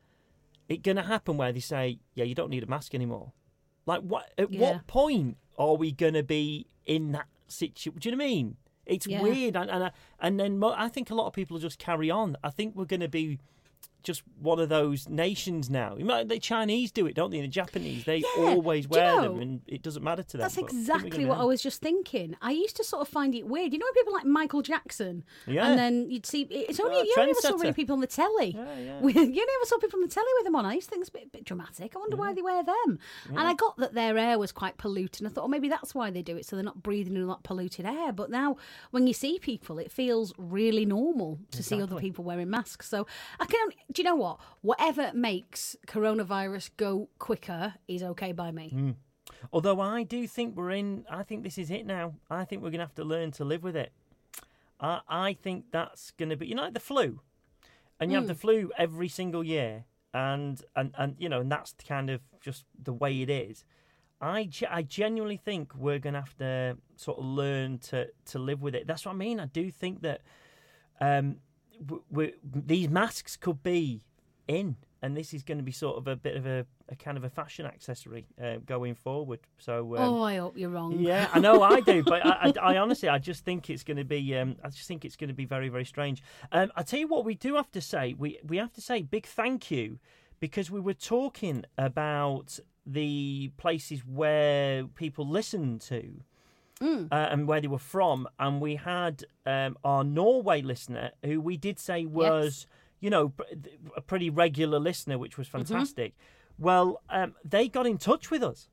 it 0.69 0.83
going 0.83 0.97
to 0.97 1.03
happen? 1.03 1.37
Where 1.37 1.53
they 1.53 1.61
say, 1.61 2.01
"Yeah, 2.15 2.25
you 2.25 2.35
don't 2.35 2.51
need 2.51 2.63
a 2.65 2.67
mask 2.67 2.95
anymore." 2.95 3.33
Like 3.87 4.01
what? 4.01 4.33
At 4.39 4.51
Yeah. 4.53 4.61
what 4.61 4.87
point 4.87 5.37
are 5.59 5.77
we 5.77 5.93
going 5.93 6.15
to 6.15 6.23
be 6.23 6.67
in 6.87 7.13
that 7.13 7.27
situation? 7.49 7.99
Do 8.01 8.09
you 8.09 8.17
know 8.17 8.25
what 8.25 8.31
I 8.31 8.35
mean? 8.35 8.57
It's 8.87 9.07
Yeah. 9.07 9.23
weird, 9.23 9.57
and 9.57 9.71
and, 9.71 9.85
I- 9.85 9.93
and 10.21 10.39
then 10.41 10.59
mo- 10.59 10.75
I 10.77 10.89
think 10.89 11.11
a 11.11 11.15
lot 11.15 11.27
of 11.27 11.33
people 11.33 11.59
just 11.59 11.79
carry 11.79 12.11
on. 12.11 12.37
I 12.45 12.51
think 12.51 12.75
we're 12.77 12.85
going 12.87 13.01
to 13.01 13.09
be 13.09 13.39
just 14.05 14.23
one 14.41 14.61
of 14.61 14.69
those 14.69 15.09
nations 15.09 15.69
now. 15.69 15.97
You 15.97 16.05
might, 16.05 16.29
the 16.29 16.39
Chinese 16.39 16.93
do 16.93 17.07
it, 17.07 17.15
don't 17.15 17.31
they? 17.31 17.39
And 17.39 17.45
the 17.47 17.51
Japanese, 17.51 18.05
they 18.05 18.19
Yeah. 18.19 18.27
always 18.55 18.87
Do 18.87 18.97
you 18.97 19.03
wear 19.03 19.17
know, 19.17 19.23
them, 19.33 19.41
and 19.41 19.61
it 19.67 19.83
doesn't 19.83 20.03
matter 20.05 20.23
to 20.23 20.37
them. 20.37 20.43
That's 20.43 20.55
but 20.55 20.65
I 20.65 20.69
think 20.69 20.73
we're 20.73 20.79
exactly 20.79 21.25
what 21.25 21.39
I 21.39 21.45
was 21.45 21.63
just 21.63 21.81
thinking. 21.81 22.37
I 22.41 22.53
used 22.53 22.77
to 22.77 22.85
sort 22.85 23.03
of 23.03 23.09
find 23.09 23.35
it 23.35 23.47
weird. 23.47 23.73
You 23.73 23.79
know, 23.81 23.87
people 23.95 24.13
like 24.13 24.25
Michael 24.27 24.63
Jackson, 24.63 25.25
Yeah. 25.47 25.67
and 25.67 25.79
then 25.79 26.11
you'd 26.11 26.27
see 26.27 26.43
it's 26.43 26.79
only 26.79 26.97
Ah, 26.99 27.03
you 27.03 27.15
only 27.19 27.31
ever 27.31 27.41
saw 27.41 27.55
really 27.57 27.73
people 27.73 27.95
on 27.95 28.01
the 28.01 28.07
telly. 28.07 28.55
Yeah, 28.55 28.79
yeah. 28.79 29.01
With, 29.01 29.17
you 29.17 29.23
only 29.23 29.33
ever 29.41 29.65
saw 29.65 29.79
people 29.79 29.99
on 29.99 30.03
the 30.03 30.15
telly 30.15 30.29
with 30.39 30.45
them 30.45 30.55
on. 30.55 30.67
I 30.67 30.75
used 30.75 30.89
to 30.89 30.91
think 30.93 31.01
it's 31.01 31.09
a 31.09 31.13
bit, 31.13 31.33
bit 31.33 31.45
dramatic. 31.45 31.97
I 31.97 31.99
wonder 31.99 32.17
why 32.17 32.33
they 32.35 32.43
wear 32.43 32.63
them. 32.63 32.99
And 33.31 33.41
I 33.41 33.55
got 33.55 33.77
that 33.79 33.95
their 33.95 34.17
air 34.19 34.39
was 34.39 34.53
quite 34.53 34.77
polluted. 34.77 35.27
I 35.27 35.31
thought, 35.31 35.45
oh, 35.45 35.49
maybe 35.49 35.69
that's 35.69 35.95
why 35.95 36.11
they 36.11 36.23
do 36.23 36.37
it, 36.37 36.45
so 36.47 36.57
they're 36.57 36.65
not 36.65 36.83
breathing 36.83 37.17
in 37.17 37.27
that 37.29 37.43
polluted 37.43 37.87
air. 37.87 38.13
But 38.13 38.31
now, 38.31 38.57
when 38.91 39.07
you 39.07 39.15
see 39.15 39.39
people, 39.39 39.79
it 39.79 39.91
feels 39.91 40.35
really 40.37 40.85
normal 40.85 41.39
to 41.53 41.63
see 41.63 41.81
other 41.81 41.97
people 41.97 42.23
wearing 42.25 42.51
masks. 42.51 42.89
So 42.89 43.07
I 43.41 43.47
can. 43.47 43.69
Do 43.95 44.03
you 44.03 44.05
know 44.05 44.17
what? 44.17 44.41
Whatever 44.61 45.13
makes 45.15 45.77
coronavirus 45.87 46.71
go 46.77 47.09
quicker 47.19 47.75
is 47.87 48.03
okay 48.03 48.33
by 48.33 48.51
me. 48.51 48.73
Mm. 48.75 48.95
Although 49.53 49.81
I 49.81 50.03
do 50.03 50.27
think 50.27 50.57
we're 50.57 50.73
in, 50.73 51.05
I 51.09 51.23
think 51.23 51.45
this 51.45 51.59
is 51.59 51.71
it 51.71 51.87
now. 51.87 52.15
I 52.29 52.45
think 52.45 52.63
we're 52.63 52.71
going 52.71 52.81
to 52.81 52.87
have 52.87 52.95
to 52.97 53.05
learn 53.05 53.31
to 53.33 53.45
live 53.45 53.63
with 53.63 53.77
it. 53.77 53.93
I, 54.81 55.01
I 55.09 55.33
think 55.35 55.67
that's 55.71 56.11
going 56.13 56.31
to 56.31 56.37
be, 56.37 56.47
you 56.49 56.57
know, 56.57 56.63
like 56.63 56.75
the 56.75 56.81
flu, 56.81 57.21
and 58.01 58.11
you 58.11 58.19
have 58.19 58.27
the 58.27 58.35
flu 58.35 58.73
every 58.77 59.09
single 59.09 59.45
year, 59.45 59.85
and 60.13 60.61
and 60.75 60.93
and 60.99 61.15
you 61.19 61.29
know, 61.29 61.41
and 61.41 61.51
that's 61.51 61.75
kind 61.87 62.11
of 62.11 62.21
just 62.41 62.65
the 62.83 62.93
way 62.93 63.23
it 63.23 63.31
is. 63.31 63.65
I, 64.21 64.49
I 64.71 64.83
genuinely 64.83 65.37
think 65.37 65.75
we're 65.77 65.99
going 65.99 66.15
to 66.15 66.21
have 66.21 66.37
to 66.39 66.79
sort 66.97 67.19
of 67.19 67.25
learn 67.25 67.79
to 67.91 68.09
to 68.27 68.39
live 68.39 68.61
with 68.61 68.75
it. 68.75 68.87
That's 68.87 69.07
what 69.07 69.13
I 69.13 69.17
mean. 69.17 69.39
I 69.39 69.47
do 69.47 69.71
think 69.71 70.03
that 70.03 70.23
um, 71.01 71.37
w- 71.81 72.33
these 72.45 72.89
masks 72.89 73.37
could 73.37 73.63
be 73.63 74.03
in, 74.47 74.77
and 75.03 75.17
this 75.17 75.35
is 75.35 75.43
going 75.43 75.59
to 75.59 75.65
be 75.65 75.73
sort 75.73 75.97
of 75.97 76.07
a 76.07 76.17
bit 76.17 76.37
of 76.37 76.47
a, 76.47 76.67
a 76.89 76.97
kind 76.97 77.17
of 77.17 77.25
a 77.25 77.29
fashion 77.29 77.67
accessory 77.67 78.27
uh, 78.43 78.57
going 78.65 78.95
forward. 78.95 79.41
So. 79.59 79.97
Um, 79.97 80.03
oh, 80.03 80.23
I 80.23 80.37
hope 80.37 80.57
you're 80.57 80.71
wrong. 80.71 80.99
yeah, 80.99 81.29
I 81.33 81.41
know 81.41 81.63
I 81.63 81.81
do, 81.81 82.03
but 82.03 82.25
I, 82.25 82.53
I, 82.57 82.75
I 82.75 82.79
honestly, 82.85 83.09
I 83.09 83.19
just 83.19 83.45
think 83.45 83.71
it's 83.71 83.85
going 83.85 83.97
to 83.97 84.05
be, 84.05 84.37
um, 84.37 84.57
I 84.65 84.69
just 84.69 84.89
think 84.89 85.05
it's 85.05 85.17
going 85.17 85.29
to 85.29 85.35
be 85.35 85.45
very, 85.45 85.69
very 85.69 85.85
strange. 85.85 86.23
Um, 86.53 86.73
I 86.77 86.83
tell 86.83 87.01
you 87.01 87.09
what, 87.09 87.25
we 87.25 87.35
do 87.35 87.57
have 87.57 87.71
to 87.73 87.81
say, 87.81 88.15
we 88.17 88.39
we 88.47 88.57
have 88.59 88.73
to 88.75 88.81
say 88.81 89.03
big 89.03 89.27
thank 89.27 89.71
you 89.71 89.99
because 90.41 90.71
we 90.71 90.81
were 90.81 90.95
talking 90.95 91.65
about 91.79 92.59
the 92.87 93.51
places 93.57 94.01
where 94.05 94.85
people 94.85 95.27
listen 95.27 95.79
to. 95.79 96.21
Mm. 96.81 97.09
Uh, 97.11 97.15
and 97.31 97.47
where 97.47 97.61
they 97.61 97.69
were 97.69 97.79
from, 97.79 98.27
and 98.39 98.61
we 98.61 98.75
had 98.77 99.25
um, 99.47 99.77
our 99.85 100.03
Norway 100.03 100.61
listener, 100.61 101.13
who 101.25 101.41
we 101.41 101.57
did 101.57 101.79
say 101.79 102.05
was, 102.05 102.67
you 103.01 103.11
know, 103.11 103.33
a 103.97 104.01
pretty 104.01 104.29
regular 104.29 104.81
listener, 104.81 105.17
which 105.17 105.39
was 105.39 105.47
Mm-hmm. 105.49 105.59
fantastic. 105.59 106.15
Well, 106.59 107.01
um, 107.09 107.35
they 107.45 107.69
got 107.69 107.87
in 107.87 107.97
touch 107.99 108.31
with 108.31 108.43
us, 108.43 108.69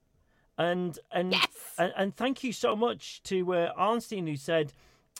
and 0.57 0.97
and 1.11 1.31
Yes! 1.33 1.47
and, 1.77 1.93
and 1.95 2.15
thank 2.15 2.43
you 2.43 2.51
so 2.53 2.75
much 2.75 3.21
to 3.23 3.53
uh, 3.53 3.73
Arnstein 3.79 4.27
who 4.27 4.35
said. 4.35 4.73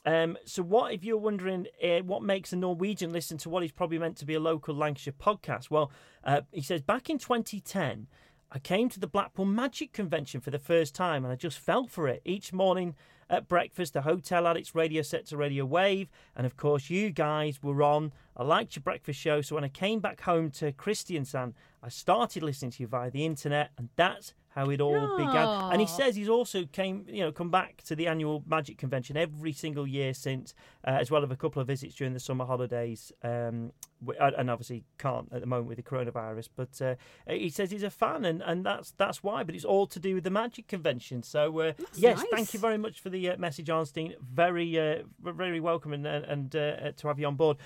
Um, 0.04 0.36
so, 0.45 0.63
what 0.63 0.92
if 0.94 1.04
you're 1.04 1.18
wondering 1.18 1.68
uh, 1.84 2.00
what 2.00 2.24
makes 2.24 2.51
a 2.51 2.56
Norwegian 2.56 3.13
listen 3.13 3.38
to 3.39 3.50
what 3.50 3.63
is 3.63 3.72
probably 3.72 4.00
meant 4.00 4.18
to 4.18 4.25
be 4.25 4.34
a 4.34 4.39
local 4.39 4.74
Lancashire 4.74 5.13
podcast? 5.13 5.69
Well, 5.69 5.92
uh, 6.24 6.42
he 6.51 6.62
says 6.63 6.81
back 6.81 7.07
in 7.12 7.19
2010, 7.19 8.07
I 8.53 8.59
came 8.59 8.89
to 8.89 9.00
the 9.00 9.07
Blackpool 9.07 9.45
Magic 9.45 9.94
Convention 9.94 10.42
for 10.42 10.51
the 10.51 10.59
first 10.59 10.94
time, 10.94 11.24
and 11.24 11.31
I 11.31 11.38
just 11.38 11.57
fell 11.57 11.88
for 11.88 12.09
it. 12.09 12.21
Each 12.25 12.51
morning 12.51 12.95
at 13.30 13.48
breakfast, 13.48 13.94
the 13.94 14.01
Hotel 14.01 14.45
had 14.45 14.57
its 14.57 14.75
radio 14.75 15.03
set 15.03 15.25
to 15.27 15.38
Radio 15.38 15.63
Wave, 15.63 16.09
and 16.36 16.45
of 16.45 16.57
course, 16.57 16.89
you 16.89 17.12
guys 17.12 17.63
were 17.63 17.81
on. 17.81 18.12
I 18.36 18.44
liked 18.44 18.75
your 18.75 18.83
breakfast 18.83 19.19
show, 19.19 19.42
so 19.42 19.56
when 19.56 19.63
I 19.63 19.69
came 19.69 20.00
back 20.00 20.22
home 20.22 20.51
to 20.51 20.72
Kristiansand, 20.72 21.54
I 21.83 21.89
started 21.89 22.44
listening 22.44 22.72
to 22.72 22.83
you 22.83 22.88
via 22.88 23.12
the 23.12 23.25
internet, 23.25 23.72
and 23.78 23.89
that's 23.95 24.33
how 24.51 24.69
it 24.69 24.81
all 24.81 25.18
began. 25.18 25.72
And 25.72 25.80
he 25.80 25.88
says 25.88 26.16
he's 26.16 26.30
also 26.30 26.66
came, 26.66 27.06
you 27.07 27.22
know, 27.22 27.31
come 27.31 27.50
back 27.50 27.81
to 27.83 27.95
the 27.95 28.07
annual 28.07 28.44
Magic 28.45 28.78
Convention 28.78 29.16
every 29.16 29.54
single 29.54 29.88
year 29.88 30.13
since, 30.13 30.54
uh, 30.86 30.92
as 30.92 31.10
well 31.10 31.24
as 31.24 31.31
a 31.31 31.36
couple 31.38 31.62
of 31.62 31.68
visits 31.68 31.95
during 31.95 32.13
the 32.13 32.19
summer 32.19 32.45
holidays. 32.45 33.12
Um, 33.24 33.72
and 34.19 34.36
and 34.36 34.50
obviously 34.50 34.84
can't 34.98 35.30
at 35.31 35.42
the 35.42 35.48
moment 35.48 35.68
with 35.68 35.77
the 35.77 35.84
coronavirus, 35.84 36.50
but 36.56 36.81
uh, 36.81 36.95
he 37.27 37.50
says 37.50 37.72
he's 37.72 37.84
a 37.84 37.89
fan, 37.89 38.25
and, 38.25 38.42
and 38.42 38.66
that's 38.66 38.92
that's 38.98 39.24
why. 39.24 39.44
But 39.44 39.56
it's 39.56 39.66
all 39.66 39.88
to 39.88 40.00
do 40.00 40.16
with 40.16 40.24
the 40.24 40.30
Magic 40.30 40.68
Convention. 40.68 41.24
So 41.24 41.60
uh, 41.60 41.74
yes, 41.94 42.18
nice. 42.18 42.27
thank 42.31 42.54
you 42.54 42.60
very 42.60 42.77
much 42.77 43.00
for 43.00 43.10
the 43.10 43.30
uh, 43.30 43.38
message, 43.38 43.68
Arnstein. 43.68 44.16
Very 44.19 44.77
uh, 44.77 45.04
very 45.19 45.60
welcome 45.60 45.94
and 45.94 46.06
and 46.06 46.56
uh, 46.56 46.92
to 46.98 47.07
have 47.07 47.19
you 47.19 47.27
on 47.27 47.36
board. 47.36 47.57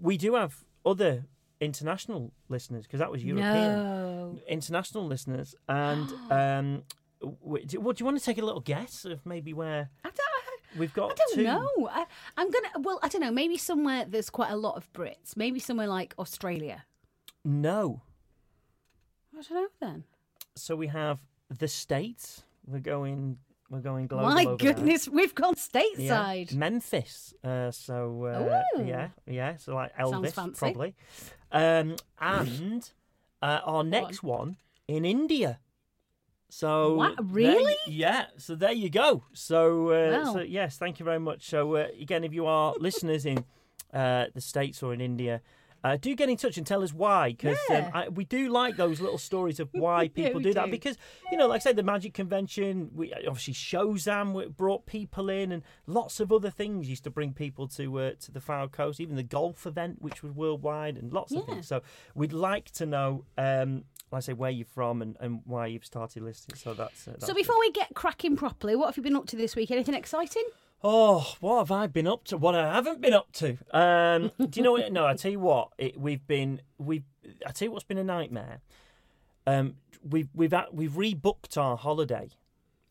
We 0.00 0.16
do 0.16 0.34
have 0.34 0.54
other 0.86 1.24
international 1.60 2.32
listeners 2.48 2.84
because 2.84 3.00
that 3.00 3.10
was 3.10 3.22
European 3.24 3.72
No. 3.72 4.38
international 4.48 5.06
listeners, 5.06 5.54
and 5.68 6.08
um, 6.30 6.82
w- 7.20 7.64
do, 7.66 7.74
you 7.76 8.04
want 8.04 8.18
to 8.18 8.24
take 8.24 8.38
a 8.38 8.44
little 8.44 8.60
guess 8.60 9.04
of 9.04 9.24
maybe 9.26 9.52
where 9.52 9.90
I 10.04 10.08
don't, 10.10 10.78
we've 10.78 10.94
got 10.94 11.12
I 11.12 11.14
don't 11.16 11.34
two? 11.34 11.42
know. 11.44 11.88
I, 11.90 12.06
I'm 12.36 12.50
gonna. 12.50 12.68
Well, 12.78 12.98
I 13.02 13.08
don't 13.08 13.20
know. 13.20 13.30
Maybe 13.32 13.56
somewhere 13.58 14.04
there's 14.08 14.30
quite 14.30 14.50
a 14.50 14.56
lot 14.56 14.76
of 14.76 14.90
Brits. 14.92 15.36
Maybe 15.36 15.58
somewhere 15.60 15.88
like 15.88 16.14
Australia. 16.18 16.84
No. 17.44 18.02
I 19.36 19.42
don't 19.42 19.50
know. 19.54 19.68
Then. 19.80 20.04
So 20.56 20.76
we 20.76 20.88
have 20.88 21.18
the 21.48 21.68
states. 21.68 22.44
We're 22.66 22.78
going. 22.80 23.38
We're 23.70 23.78
going 23.80 24.08
global. 24.08 24.30
My 24.30 24.44
over 24.44 24.56
there. 24.56 24.74
goodness, 24.74 25.08
we've 25.08 25.34
gone 25.34 25.54
Yeah. 25.56 25.80
stateside. 25.82 26.54
Memphis. 26.54 27.32
Uh, 27.44 27.70
so 27.70 28.24
uh, 28.24 28.62
yeah, 28.84 29.08
yeah. 29.26 29.56
So 29.56 29.74
like 29.76 29.96
Elvis, 29.96 30.58
probably. 30.58 30.94
Um, 31.52 31.96
and 32.20 32.90
uh, 33.40 33.60
our 33.64 33.84
next 33.84 34.22
one 34.24 34.56
in 34.88 35.04
India. 35.04 35.60
So 36.48 36.94
What? 36.96 37.16
there- 37.16 37.24
Really? 37.26 37.76
yeah. 37.86 38.26
So 38.38 38.56
there 38.56 38.72
you 38.72 38.90
go. 38.90 39.22
So, 39.32 39.90
uh, 39.90 40.22
Wow. 40.24 40.32
so 40.34 40.40
yes, 40.40 40.76
thank 40.76 40.98
you 40.98 41.04
very 41.04 41.20
much. 41.20 41.48
So 41.48 41.76
uh, 41.76 41.86
again, 42.00 42.24
if 42.24 42.32
you 42.34 42.46
are 42.46 42.74
listeners 42.80 43.24
in 43.24 43.44
uh, 43.94 44.26
the 44.34 44.40
states 44.40 44.82
or 44.82 44.92
in 44.94 45.00
India. 45.00 45.40
Uh, 45.82 45.96
do 45.96 46.14
get 46.14 46.28
in 46.28 46.36
touch 46.36 46.58
and 46.58 46.66
tell 46.66 46.82
us 46.82 46.92
why, 46.92 47.30
because 47.30 47.56
Yeah. 47.70 47.90
um, 47.94 48.14
we 48.14 48.24
do 48.24 48.50
like 48.50 48.76
those 48.76 49.00
little 49.00 49.16
stories 49.18 49.58
of 49.60 49.68
why 49.72 50.08
people 50.08 50.34
we 50.40 50.42
do 50.44 50.54
that. 50.54 50.66
do. 50.66 50.70
Because 50.70 50.98
you 51.32 51.38
know, 51.38 51.46
like 51.46 51.60
I 51.60 51.64
said, 51.64 51.76
the 51.76 51.82
Magic 51.82 52.12
Convention, 52.12 52.90
we 52.94 53.12
obviously 53.14 53.54
Showzam 53.54 54.54
brought 54.56 54.86
people 54.86 55.28
in, 55.30 55.52
and 55.52 55.62
lots 55.86 56.20
of 56.20 56.32
other 56.32 56.50
things 56.50 56.88
used 56.88 57.04
to 57.04 57.10
bring 57.10 57.32
people 57.32 57.66
to 57.68 57.98
uh, 57.98 58.10
to 58.20 58.30
the 58.32 58.40
Fylde 58.40 58.72
Coast. 58.72 59.00
Even 59.00 59.16
the 59.16 59.22
golf 59.22 59.66
event, 59.66 60.02
which 60.02 60.22
was 60.22 60.32
worldwide, 60.32 60.96
and 60.98 61.12
lots 61.12 61.32
of 61.32 61.46
things. 61.46 61.66
So 61.66 61.80
we'd 62.14 62.32
like 62.32 62.70
to 62.72 62.86
know, 62.86 63.24
um, 63.38 63.84
like 64.12 64.18
I 64.18 64.20
say, 64.20 64.32
where 64.34 64.50
you're 64.50 64.66
from 64.66 65.00
and, 65.02 65.16
and 65.20 65.40
why 65.46 65.66
you've 65.68 65.84
started 65.86 66.22
listening. 66.22 66.56
So 66.56 66.74
that's, 66.74 67.08
uh, 67.08 67.12
that's 67.12 67.26
So 67.26 67.32
before 67.34 67.58
we 67.58 67.70
get 67.72 67.94
cracking 67.94 68.36
properly, 68.36 68.76
what 68.76 68.86
have 68.86 68.96
you 68.96 69.02
been 69.02 69.16
up 69.16 69.26
to 69.28 69.36
this 69.36 69.56
week? 69.56 69.70
Anything 69.70 69.94
exciting? 69.94 70.44
Oh, 70.82 71.34
what 71.40 71.58
have 71.58 71.70
I 71.70 71.86
been 71.86 72.06
up 72.06 72.24
to? 72.24 72.36
What 72.38 72.54
I 72.54 72.74
haven't 72.74 73.00
been 73.00 73.12
up 73.12 73.30
to? 73.32 73.58
Um, 73.72 74.30
do 74.38 74.48
you 74.54 74.62
know 74.62 74.72
what? 74.72 74.90
No, 74.92 75.06
I 75.06 75.14
tell 75.14 75.30
you 75.30 75.40
what. 75.40 75.68
It, 75.78 75.98
we've 76.00 76.26
been 76.26 76.62
we. 76.78 77.02
I 77.46 77.50
tell 77.52 77.66
you 77.66 77.72
what's 77.72 77.84
been 77.84 77.98
a 77.98 78.04
nightmare. 78.04 78.60
Um, 79.46 79.74
we've 80.08 80.28
we've 80.34 80.54
at, 80.54 80.72
we've 80.74 80.92
rebooked 80.92 81.58
our 81.58 81.76
holiday, 81.76 82.30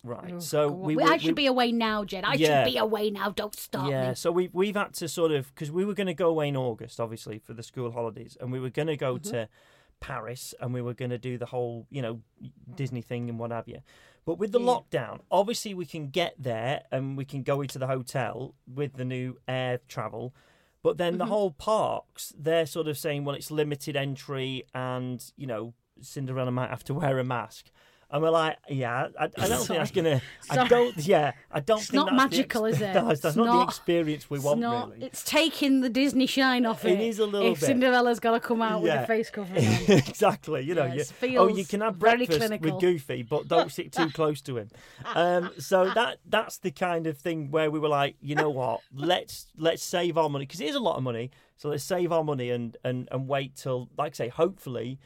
right? 0.04 0.40
so 0.42 0.68
we, 0.70 0.94
We- 0.96 1.02
we 1.04 1.10
I 1.10 1.16
should 1.16 1.28
we- 1.30 1.32
be 1.42 1.46
away 1.46 1.72
now, 1.72 2.04
Jen. 2.04 2.24
I 2.24 2.34
Yeah. 2.34 2.64
should 2.64 2.72
be 2.72 2.78
away 2.78 3.10
now. 3.10 3.30
Don't 3.30 3.54
stop 3.56 3.90
yeah, 3.90 4.10
me. 4.10 4.14
so 4.14 4.30
we 4.30 4.50
we've 4.52 4.76
had 4.76 4.94
to 4.94 5.08
sort 5.08 5.32
of 5.32 5.52
because 5.54 5.70
we 5.72 5.84
were 5.84 5.94
going 5.94 6.06
to 6.06 6.14
go 6.14 6.28
away 6.28 6.48
in 6.48 6.56
August, 6.56 7.00
obviously 7.00 7.38
for 7.40 7.54
the 7.54 7.62
school 7.64 7.90
holidays, 7.90 8.36
and 8.40 8.52
we 8.52 8.60
were 8.60 8.70
going 8.70 8.88
to 8.88 8.96
go 8.96 9.14
Mm-hmm. 9.16 9.30
to 9.30 9.48
Paris, 9.98 10.54
and 10.60 10.72
we 10.72 10.80
were 10.80 10.94
going 10.94 11.10
to 11.10 11.18
do 11.18 11.36
the 11.38 11.46
whole 11.46 11.86
you 11.90 12.02
know 12.02 12.20
Disney 12.76 13.02
thing 13.02 13.28
and 13.28 13.38
what 13.38 13.50
have 13.50 13.66
you. 13.68 13.80
But 14.24 14.38
with 14.38 14.52
the 14.52 14.60
Yeah. 14.60 14.66
lockdown, 14.66 15.20
obviously 15.30 15.74
we 15.74 15.86
can 15.86 16.08
get 16.10 16.34
there 16.38 16.84
and 16.92 17.16
we 17.16 17.24
can 17.24 17.42
go 17.42 17.60
into 17.62 17.78
the 17.78 17.86
hotel 17.86 18.54
with 18.66 18.94
the 18.94 19.04
new 19.04 19.38
air 19.48 19.78
travel. 19.88 20.34
But 20.82 20.98
then 20.98 21.12
Mm-hmm. 21.14 21.18
the 21.18 21.26
whole 21.26 21.50
parks, 21.50 22.32
they're 22.38 22.66
sort 22.66 22.86
of 22.88 22.96
saying, 22.96 23.24
well, 23.24 23.34
it's 23.34 23.50
limited 23.50 23.96
entry, 23.96 24.64
and 24.74 25.22
you 25.36 25.46
know 25.46 25.74
Cinderella 26.00 26.50
might 26.50 26.70
have 26.70 26.84
to 26.84 26.94
wear 27.00 27.18
a 27.18 27.24
mask. 27.24 27.70
And 28.12 28.22
we're 28.22 28.30
like, 28.30 28.56
yeah, 28.68 29.06
I, 29.20 29.24
I 29.38 29.46
don't 29.48 29.64
think 29.64 29.78
that's 29.78 29.92
gonna. 29.92 30.20
I 30.50 30.66
don't. 30.66 30.96
Yeah, 30.98 31.30
I 31.52 31.60
don't 31.60 31.78
It's 31.78 31.90
think 31.90 31.94
not 31.94 32.06
that's 32.06 32.10
the 32.10 32.36
magical, 32.38 32.66
ex- 32.66 32.76
is 32.76 32.82
it? 32.82 32.94
No, 32.94 33.06
that's 33.08 33.24
It's 33.24 33.36
not, 33.36 33.52
the 33.58 33.62
experience 33.68 34.28
we 34.28 34.38
It's 34.38 34.44
want, 34.44 34.58
not. 34.58 34.90
really. 34.90 35.06
It's 35.06 35.22
taking 35.22 35.80
the 35.80 35.88
Disney 35.88 36.26
shine 36.26 36.66
off 36.66 36.84
it. 36.84 36.94
It 36.98 37.00
is 37.02 37.20
a 37.20 37.26
little 37.26 37.52
if 37.52 37.60
bit. 37.60 37.66
Cinderella's 37.66 38.18
got 38.18 38.32
to 38.32 38.40
come 38.40 38.62
out 38.62 38.82
with 38.82 38.92
a 38.92 39.06
face 39.06 39.30
covering 39.30 39.64
exactly. 39.88 40.62
You 40.62 40.74
know, 40.74 40.86
Yeah, 40.86 41.04
you, 41.22 41.38
oh, 41.38 41.46
you 41.46 41.64
can 41.64 41.82
have 41.82 41.98
breakfast 42.00 42.38
clinical. 42.38 42.72
with 42.72 42.80
Goofy, 42.80 43.22
but 43.22 43.46
don't 43.46 43.70
sit 43.70 43.92
too 43.92 44.10
close 44.12 44.40
to 44.42 44.56
him. 44.56 44.70
Um, 45.14 45.52
so 45.58 45.90
that 45.94 46.18
that's 46.28 46.58
the 46.58 46.72
kind 46.72 47.06
of 47.06 47.16
thing 47.16 47.52
where 47.52 47.70
we 47.70 47.78
were 47.78 47.88
like, 47.88 48.16
you 48.20 48.34
know 48.34 48.50
what, 48.50 48.80
let's 48.92 49.46
let's 49.56 49.84
save 49.84 50.18
our 50.18 50.28
money 50.28 50.46
because 50.46 50.60
it 50.60 50.66
is 50.68 50.74
a 50.74 50.80
lot 50.80 50.96
of 50.96 51.04
money. 51.04 51.30
So 51.56 51.68
let's 51.68 51.84
save 51.84 52.10
our 52.10 52.24
money 52.24 52.50
and 52.50 52.76
and 52.82 53.08
and 53.12 53.28
wait 53.28 53.54
till, 53.54 53.88
like 53.96 54.14
I 54.14 54.16
say, 54.16 54.28
hopefully. 54.28 54.98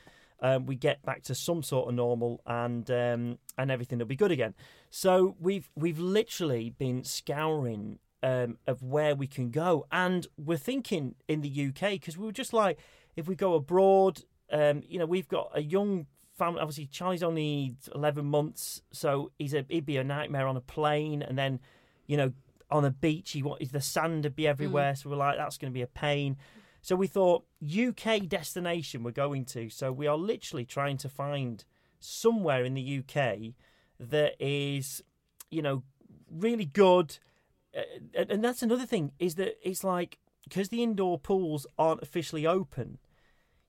Um, 0.45 0.67
we 0.67 0.77
get 0.77 1.03
back 1.03 1.23
to 1.23 1.35
some 1.35 1.63
sort 1.63 1.89
of 1.89 1.95
normal 1.95 2.43
and 2.47 2.91
um, 2.91 3.39
and 3.57 3.71
everything 3.71 3.99
will 3.99 4.05
be 4.05 4.15
good 4.15 4.31
again. 4.31 4.53
So 4.91 5.37
we've 5.41 5.71
we've 5.75 5.99
literally 5.99 6.69
been 6.69 7.03
scouring 7.03 7.99
um, 8.23 8.59
of 8.67 8.83
where 8.83 9.15
we 9.15 9.27
can 9.27 9.51
go, 9.51 9.87
and 9.91 10.27
we're 10.37 10.59
thinking 10.59 11.15
in 11.29 11.41
the 11.41 11.69
UK 11.69 11.93
because 11.93 12.19
we 12.19 12.27
were 12.27 12.33
just 12.33 12.53
like, 12.53 12.79
if 13.17 13.27
we 13.27 13.35
go 13.35 13.55
abroad, 13.55 14.23
um, 14.53 14.83
you 14.87 14.99
know, 14.99 15.07
we've 15.07 15.29
got 15.29 15.51
a 15.55 15.63
young 15.63 16.09
family. 16.37 16.61
Obviously, 16.61 16.89
Charlie's 16.89 17.23
only 17.23 17.77
eleven 17.95 18.27
months, 18.27 18.83
so 18.93 19.33
he's 19.39 19.55
a 19.55 19.65
he'd 19.71 19.87
be 19.87 19.97
a 19.97 20.05
nightmare 20.05 20.47
on 20.47 20.59
a 20.59 20.61
plane, 20.61 21.23
and 21.23 21.39
then, 21.39 21.59
you 22.07 22.19
know, 22.19 22.35
on 22.71 22.85
a 22.85 22.91
beach, 22.91 23.31
he 23.31 23.43
wanted 23.43 23.71
the 23.71 23.81
sand 23.81 24.25
to 24.25 24.31
be 24.31 24.47
everywhere. 24.47 24.95
So 24.95 25.09
we're 25.09 25.17
like, 25.17 25.39
that's 25.39 25.57
going 25.57 25.73
to 25.73 25.75
be 25.75 25.83
a 25.83 25.87
pain. 25.87 26.37
So 26.85 26.97
we 26.97 27.07
thought 27.07 27.47
UK 27.65 28.29
destination 28.29 29.03
we're 29.03 29.11
going 29.11 29.47
to. 29.47 29.71
So 29.71 29.91
we 29.91 30.07
are 30.07 30.19
literally 30.19 30.67
trying 30.67 30.99
to 30.99 31.09
find 31.09 31.65
somewhere 31.99 32.63
in 32.63 32.75
the 32.75 32.99
UK 32.99 33.55
that 33.99 34.35
is, 34.39 35.03
you 35.51 35.63
know, 35.63 35.83
really 36.31 36.67
good. 36.67 37.17
Uh, 37.75 38.25
and 38.29 38.45
that's 38.45 38.63
another 38.63 38.85
thing 38.85 39.13
is 39.19 39.37
that 39.37 39.57
it's 39.67 39.83
like 39.83 40.19
because 40.47 40.69
the 40.69 40.83
indoor 40.83 41.19
pools 41.19 41.67
aren't 41.79 42.03
officially 42.03 42.47
open, 42.47 42.99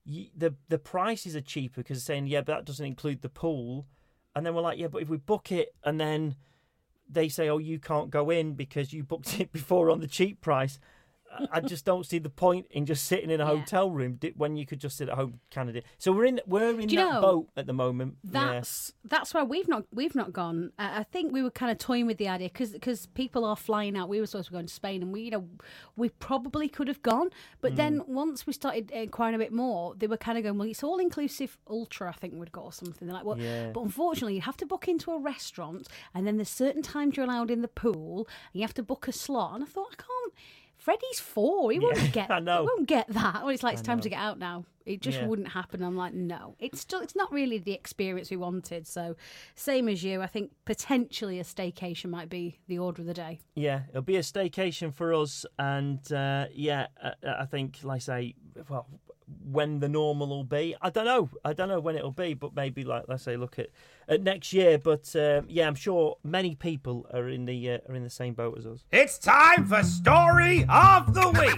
the 0.05 0.53
the 0.67 0.77
prices 0.77 1.37
are 1.37 1.41
cheaper 1.41 1.83
because 1.83 2.03
saying 2.03 2.27
yeah, 2.27 2.41
but 2.41 2.53
that 2.53 2.65
doesn't 2.65 2.85
include 2.85 3.21
the 3.21 3.29
pool, 3.29 3.87
and 4.35 4.45
then 4.45 4.53
we're 4.53 4.61
like 4.61 4.77
yeah, 4.77 4.87
but 4.87 5.01
if 5.01 5.07
we 5.07 5.15
book 5.15 5.53
it 5.53 5.73
and 5.85 6.01
then 6.01 6.35
they 7.09 7.29
say 7.29 7.47
oh 7.47 7.59
you 7.59 7.79
can't 7.79 8.09
go 8.09 8.29
in 8.29 8.55
because 8.55 8.91
you 8.91 9.05
booked 9.05 9.39
it 9.39 9.53
before 9.53 9.89
on 9.89 10.01
the 10.01 10.07
cheap 10.07 10.41
price. 10.41 10.79
I- 11.51 11.61
just 11.61 11.85
don't 11.85 12.05
see 12.05 12.19
the 12.19 12.29
point 12.29 12.67
in 12.69 12.85
just 12.85 13.05
sitting 13.05 13.29
in 13.29 13.41
a 13.41 13.43
Yeah. 13.45 13.59
hotel 13.59 13.89
room 13.89 14.19
when 14.35 14.55
you 14.57 14.65
could 14.65 14.79
just 14.79 14.97
sit 14.97 15.09
at 15.09 15.15
home, 15.15 15.39
Canada. 15.49 15.81
So 15.97 16.11
we're 16.11 16.25
in 16.25 16.39
we're 16.45 16.79
in 16.79 16.87
that 16.87 16.93
know, 16.93 17.21
boat 17.21 17.49
at 17.57 17.65
the 17.65 17.73
moment. 17.73 18.17
Yeah. 18.23 18.31
That's 18.53 18.93
that's 19.03 19.33
why 19.33 19.43
we've 19.43 19.67
not 19.67 19.85
we've 19.93 20.15
not 20.15 20.31
gone. 20.33 20.71
Uh, 20.77 20.89
I 20.99 21.03
think 21.03 21.33
we 21.33 21.41
were 21.43 21.51
kind 21.51 21.71
of 21.71 21.77
toying 21.77 22.05
with 22.07 22.17
the 22.17 22.27
idea 22.27 22.49
because 22.53 23.07
people 23.07 23.45
are 23.45 23.55
flying 23.55 23.97
out. 23.97 24.09
We 24.09 24.19
were 24.19 24.25
supposed 24.27 24.47
to 24.47 24.53
go 24.53 24.61
to 24.61 24.67
Spain, 24.67 25.01
and 25.01 25.11
we 25.11 25.21
you 25.23 25.31
know 25.31 25.47
we 25.95 26.09
probably 26.09 26.67
could 26.69 26.87
have 26.87 27.01
gone, 27.01 27.29
but 27.61 27.75
then 27.75 27.99
Mm. 28.01 28.07
once 28.09 28.45
we 28.45 28.53
started 28.53 28.91
inquiring 28.91 29.35
a 29.35 29.39
bit 29.39 29.51
more, 29.53 29.95
they 29.95 30.07
were 30.07 30.17
kind 30.17 30.37
of 30.37 30.43
going, 30.43 30.57
well, 30.57 30.67
it's 30.67 30.83
all 30.83 30.97
inclusive 30.99 31.57
ultra. 31.69 32.09
I 32.09 32.13
think 32.13 32.33
we'd 32.35 32.51
go 32.51 32.61
or 32.61 32.71
something. 32.73 33.07
They're 33.07 33.15
like, 33.15 33.25
well, 33.25 33.39
Yeah. 33.39 33.71
but 33.71 33.81
unfortunately, 33.81 34.35
you 34.35 34.41
have 34.41 34.57
to 34.57 34.65
book 34.65 34.87
into 34.87 35.11
a 35.11 35.19
restaurant, 35.19 35.87
and 36.13 36.25
then 36.27 36.37
there's 36.37 36.49
certain 36.49 36.81
times 36.81 37.15
you're 37.17 37.25
allowed 37.25 37.49
in 37.51 37.61
the 37.61 37.67
pool, 37.67 38.27
and 38.27 38.59
you 38.59 38.61
have 38.61 38.73
to 38.75 38.83
book 38.83 39.07
a 39.07 39.11
slot. 39.11 39.55
And 39.55 39.63
I 39.63 39.67
thought, 39.67 39.87
I 39.91 39.95
can't. 39.95 40.33
Freddie's 40.85 41.19
four. 41.19 41.71
He 41.71 41.79
won't 41.79 42.13
get. 42.13 42.29
I 42.37 42.39
know. 42.39 42.61
He 42.61 42.67
won't 42.67 42.87
get 42.87 43.07
that. 43.09 43.41
Well, 43.41 43.49
it's 43.49 43.63
like 43.63 43.73
it's 43.73 43.81
time 43.81 43.97
know. 43.97 44.03
to 44.03 44.09
get 44.09 44.19
out 44.19 44.37
now. 44.37 44.65
It 44.85 45.01
just 45.01 45.17
Yeah. 45.17 45.25
wouldn't 45.25 45.47
happen. 45.47 45.81
I'm 45.81 45.97
like, 45.97 46.13
no, 46.13 46.55
it's 46.59 46.79
still. 46.79 46.99
It's 46.99 47.15
not 47.15 47.31
really 47.31 47.57
the 47.57 47.71
experience 47.71 48.29
we 48.29 48.37
wanted. 48.37 48.85
So, 48.85 49.15
same 49.55 49.89
as 49.89 50.03
you, 50.03 50.21
I 50.21 50.27
think 50.27 50.51
potentially 50.63 51.39
a 51.39 51.43
staycation 51.43 52.11
might 52.11 52.29
be 52.29 52.59
the 52.67 52.77
order 52.77 53.01
of 53.01 53.07
the 53.07 53.15
day. 53.15 53.39
Yeah, 53.55 53.81
it'll 53.89 54.03
be 54.03 54.17
a 54.17 54.21
staycation 54.21 54.93
for 54.93 55.11
us, 55.11 55.43
and 55.57 55.99
uh, 56.13 56.45
yeah, 56.53 56.85
uh, 57.03 57.13
I 57.23 57.45
think, 57.45 57.79
like 57.81 57.95
I 57.95 57.99
say, 57.99 58.35
well, 58.69 58.85
when 59.43 59.79
the 59.79 59.89
normal 59.89 60.27
will 60.27 60.43
be, 60.43 60.75
I 60.81 60.89
don't 60.89 61.05
know. 61.05 61.29
I 61.43 61.53
don't 61.53 61.69
know 61.69 61.79
when 61.79 61.95
it'll 61.95 62.11
be, 62.11 62.33
but 62.33 62.55
maybe, 62.55 62.83
like 62.83 63.05
let's 63.07 63.23
say, 63.23 63.37
look 63.37 63.57
at, 63.59 63.69
at 64.07 64.21
next 64.21 64.53
year. 64.53 64.77
But 64.77 65.15
um, 65.15 65.45
yeah, 65.49 65.67
I'm 65.67 65.75
sure 65.75 66.17
many 66.23 66.55
people 66.55 67.07
are 67.13 67.27
in 67.29 67.45
the 67.45 67.71
uh, 67.71 67.77
are 67.89 67.95
in 67.95 68.03
the 68.03 68.09
same 68.09 68.33
boat 68.33 68.57
as 68.57 68.65
us. 68.65 68.83
It's 68.91 69.17
time 69.17 69.65
for 69.65 69.81
Story 69.83 70.65
of 70.69 71.13
the 71.13 71.29
Week. 71.29 71.55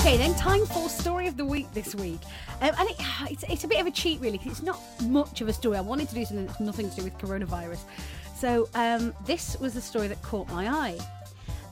Okay, 0.00 0.16
then 0.16 0.34
time 0.34 0.66
for 0.66 0.88
story 0.88 1.26
of 1.26 1.36
the 1.36 1.44
week 1.44 1.72
this 1.72 1.94
week, 1.94 2.20
um, 2.60 2.70
and 2.78 2.88
it, 2.90 2.96
it's 3.30 3.44
it's 3.48 3.64
a 3.64 3.68
bit 3.68 3.80
of 3.80 3.86
a 3.86 3.90
cheat 3.90 4.20
really. 4.20 4.38
'cause 4.38 4.52
it's 4.52 4.62
not 4.62 4.80
much 5.04 5.40
of 5.40 5.48
a 5.48 5.52
story. 5.52 5.76
I 5.78 5.80
wanted 5.80 6.08
to 6.10 6.14
do 6.14 6.24
something 6.24 6.46
that's 6.46 6.60
nothing 6.60 6.90
to 6.90 6.96
do 6.96 7.04
with 7.04 7.16
coronavirus. 7.18 7.80
So 8.36 8.68
um, 8.74 9.14
this 9.24 9.58
was 9.58 9.72
the 9.72 9.80
story 9.80 10.08
that 10.08 10.20
caught 10.22 10.48
my 10.50 10.68
eye. 10.68 10.98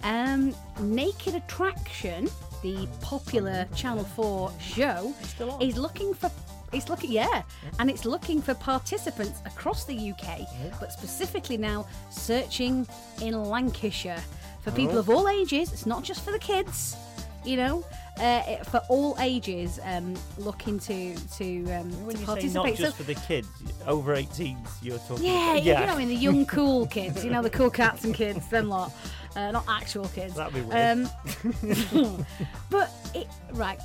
Um, 0.02 0.54
Naked 0.80 1.34
Attraction, 1.34 2.28
the 2.64 2.88
popular 3.02 3.66
Channel 3.76 4.04
Four 4.04 4.50
show, 4.58 5.12
still 5.22 5.50
on? 5.52 5.60
is 5.62 5.76
looking 5.76 6.14
for. 6.14 6.30
It's 6.72 6.88
looking, 6.88 7.12
yeah, 7.12 7.42
and 7.78 7.88
it's 7.90 8.04
looking 8.06 8.40
for 8.42 8.54
participants 8.54 9.40
across 9.46 9.84
the 9.84 9.94
UK, 10.10 10.40
but 10.80 10.90
specifically 10.90 11.56
now 11.58 11.86
searching 12.10 12.88
in 13.20 13.40
Lancashire 13.40 14.20
for 14.62 14.70
people 14.72 14.98
of 14.98 15.08
all 15.10 15.28
ages. 15.28 15.72
It's 15.72 15.86
not 15.86 16.02
just 16.02 16.24
for 16.24 16.32
the 16.32 16.38
kids, 16.38 16.96
you 17.44 17.56
know, 17.58 17.84
uh, 18.18 18.42
it- 18.48 18.66
for 18.66 18.78
all 18.88 19.14
ages, 19.20 19.78
um, 19.84 20.14
looking 20.38 20.80
to 20.80 21.14
to, 21.38 21.46
um, 21.74 21.90
When 22.06 22.16
to 22.16 22.20
you 22.22 22.26
say 22.26 22.32
participate. 22.32 22.54
not 22.54 22.76
So- 22.78 22.84
just 22.86 22.96
for 22.96 23.02
the 23.04 23.14
kids, 23.14 23.46
over 23.86 24.14
18s, 24.16 24.66
you're 24.82 24.98
talking. 25.06 25.26
yeah, 25.26 25.52
about. 25.52 25.64
you 25.64 25.72
know, 25.74 25.92
I 25.92 25.98
mean 25.98 26.08
the 26.08 26.16
young 26.16 26.44
cool 26.46 26.86
kids, 26.96 27.22
you 27.24 27.30
know, 27.30 27.42
the 27.42 27.50
cool 27.50 27.70
cats 27.70 28.02
and 28.04 28.12
kids, 28.14 28.48
them 28.48 28.68
lot, 28.70 28.90
uh, 29.36 29.50
not 29.50 29.64
actual 29.68 30.08
kids. 30.08 30.34
That'd 30.34 30.54
be 30.54 30.60
weird. 30.60 31.06
Um, 31.06 32.26
but 32.70 32.90
it, 33.14 33.26
right, 33.52 33.78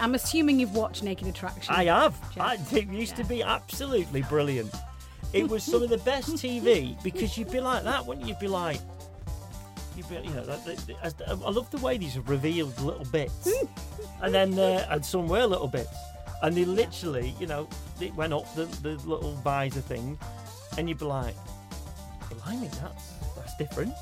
I'm 0.00 0.14
assuming 0.14 0.58
you've 0.60 0.74
watched 0.74 1.02
Naked 1.02 1.28
Attraction. 1.28 1.74
I 1.74 1.84
have. 1.84 2.18
I, 2.38 2.58
it 2.72 2.88
used 2.88 3.16
to 3.16 3.24
be 3.24 3.42
absolutely 3.42 4.22
brilliant. 4.22 4.74
It 5.32 5.48
was 5.48 5.64
some 5.64 5.82
of 5.82 5.90
the 5.90 5.98
best 5.98 6.30
TV 6.34 7.02
because 7.02 7.36
you'd 7.36 7.50
be 7.50 7.60
like 7.60 7.84
that, 7.84 8.06
wouldn't 8.06 8.26
you? 8.26 8.32
You'd 8.32 8.40
be 8.40 8.48
like, 8.48 8.78
you'd 9.96 10.08
be, 10.08 10.16
you 10.16 10.34
know, 10.34 10.44
I 11.02 11.50
love 11.50 11.70
the 11.70 11.78
way 11.78 11.98
these 11.98 12.16
are 12.16 12.22
revealed 12.22 12.78
little 12.80 13.04
bits, 13.06 13.48
and 14.22 14.34
then 14.34 14.58
uh, 14.58 14.86
and 14.90 15.04
some 15.04 15.28
were 15.28 15.44
little 15.44 15.68
bits, 15.68 15.96
and 16.42 16.56
they 16.56 16.64
literally, 16.64 17.34
you 17.40 17.46
know, 17.46 17.68
it 18.00 18.14
went 18.14 18.32
up 18.32 18.52
the, 18.54 18.64
the 18.82 18.96
little 19.08 19.32
visor 19.36 19.80
thing, 19.80 20.18
and 20.78 20.88
you'd 20.88 20.98
be 20.98 21.04
like, 21.04 21.34
blimey, 22.30 22.68
that's 22.80 23.14
that's 23.36 23.56
different. 23.56 23.92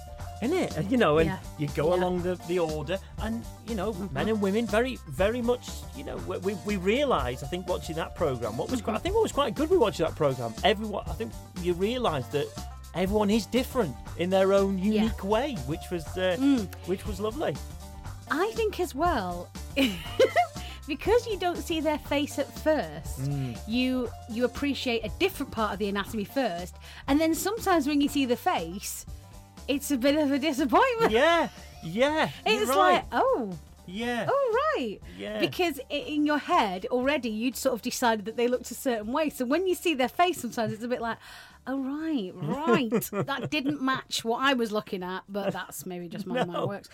Isn't 0.42 0.56
it? 0.56 0.90
You 0.90 0.96
know, 0.96 1.18
and 1.18 1.28
Yeah. 1.30 1.38
you 1.56 1.68
go 1.68 1.88
Yeah. 1.94 2.00
along 2.00 2.22
the, 2.22 2.34
the 2.48 2.58
order, 2.58 2.98
and 3.18 3.44
you 3.68 3.74
know, 3.76 3.92
men 4.12 4.28
and 4.28 4.40
women 4.42 4.66
very, 4.66 4.98
very 5.08 5.40
much, 5.40 5.68
you 5.96 6.02
know, 6.04 6.16
we, 6.26 6.38
we, 6.38 6.54
we 6.66 6.76
realise. 6.76 7.42
I 7.42 7.46
think 7.46 7.68
watching 7.68 7.94
that 7.96 8.16
program, 8.16 8.56
what 8.56 8.68
was 8.70 8.82
quite, 8.82 8.96
I 8.96 8.98
think 8.98 9.14
what 9.14 9.22
was 9.22 9.32
quite 9.32 9.54
good 9.54 9.70
with 9.70 9.78
watching 9.78 10.04
that 10.04 10.16
program. 10.16 10.52
Everyone, 10.64 11.04
I 11.08 11.12
think 11.12 11.32
you 11.62 11.74
realise 11.74 12.26
that 12.28 12.46
everyone 12.94 13.30
is 13.30 13.46
different 13.46 13.94
in 14.18 14.30
their 14.30 14.52
own 14.52 14.78
unique 14.78 15.22
way, 15.22 15.54
which 15.66 15.90
was, 15.92 16.04
uh, 16.18 16.36
which 16.86 17.06
was 17.06 17.20
lovely. 17.20 17.54
I 18.30 18.50
think 18.54 18.80
as 18.80 18.94
well, 18.96 19.48
because 20.88 21.26
you 21.26 21.38
don't 21.38 21.58
see 21.58 21.80
their 21.80 21.98
face 21.98 22.38
at 22.38 22.52
first, 22.58 23.20
Mm. 23.22 23.56
you 23.68 24.08
you 24.28 24.44
appreciate 24.44 25.04
a 25.04 25.10
different 25.20 25.52
part 25.52 25.72
of 25.72 25.78
the 25.78 25.88
anatomy 25.88 26.24
first, 26.24 26.74
and 27.06 27.20
then 27.20 27.34
sometimes 27.34 27.86
when 27.86 28.00
you 28.00 28.08
see 28.08 28.24
the 28.26 28.36
face, 28.36 29.06
it's 29.68 29.90
a 29.90 29.96
bit 29.96 30.16
of 30.16 30.32
a 30.32 30.38
disappointment. 30.38 31.12
Yeah, 31.12 31.48
yeah, 31.82 32.30
It's 32.46 32.68
right. 32.70 32.76
like, 32.76 33.04
oh, 33.12 33.56
yeah, 33.86 34.26
oh 34.28 34.72
right, 34.76 35.00
Yeah. 35.18 35.40
Because 35.40 35.80
in 35.90 36.24
your 36.24 36.38
head 36.38 36.86
already 36.90 37.28
you'd 37.30 37.56
sort 37.56 37.74
of 37.74 37.82
decided 37.82 38.24
that 38.26 38.36
they 38.36 38.46
looked 38.48 38.70
a 38.70 38.74
certain 38.74 39.12
way. 39.12 39.28
So 39.28 39.44
when 39.44 39.66
you 39.66 39.74
see 39.74 39.94
their 39.94 40.08
face, 40.08 40.40
sometimes 40.40 40.72
it's 40.72 40.84
a 40.84 40.88
bit 40.88 41.00
like. 41.00 41.18
Oh 41.64 41.78
right, 41.78 42.32
right. 42.34 42.90
that 43.26 43.50
didn't 43.50 43.80
match 43.80 44.24
what 44.24 44.42
I 44.42 44.52
was 44.54 44.72
looking 44.72 45.04
at, 45.04 45.22
but 45.28 45.52
that's 45.52 45.86
maybe 45.86 46.08
just 46.08 46.26
my 46.26 46.42
No. 46.42 46.46
mind 46.52 46.68
works. 46.68 46.88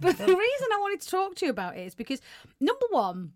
But 0.00 0.16
the 0.16 0.24
reason 0.26 0.68
I 0.72 0.78
wanted 0.80 1.02
to 1.02 1.08
talk 1.10 1.34
to 1.36 1.44
you 1.44 1.50
about 1.50 1.76
it 1.76 1.80
is 1.86 1.94
because 1.94 2.22
number 2.58 2.86
one, 2.90 3.32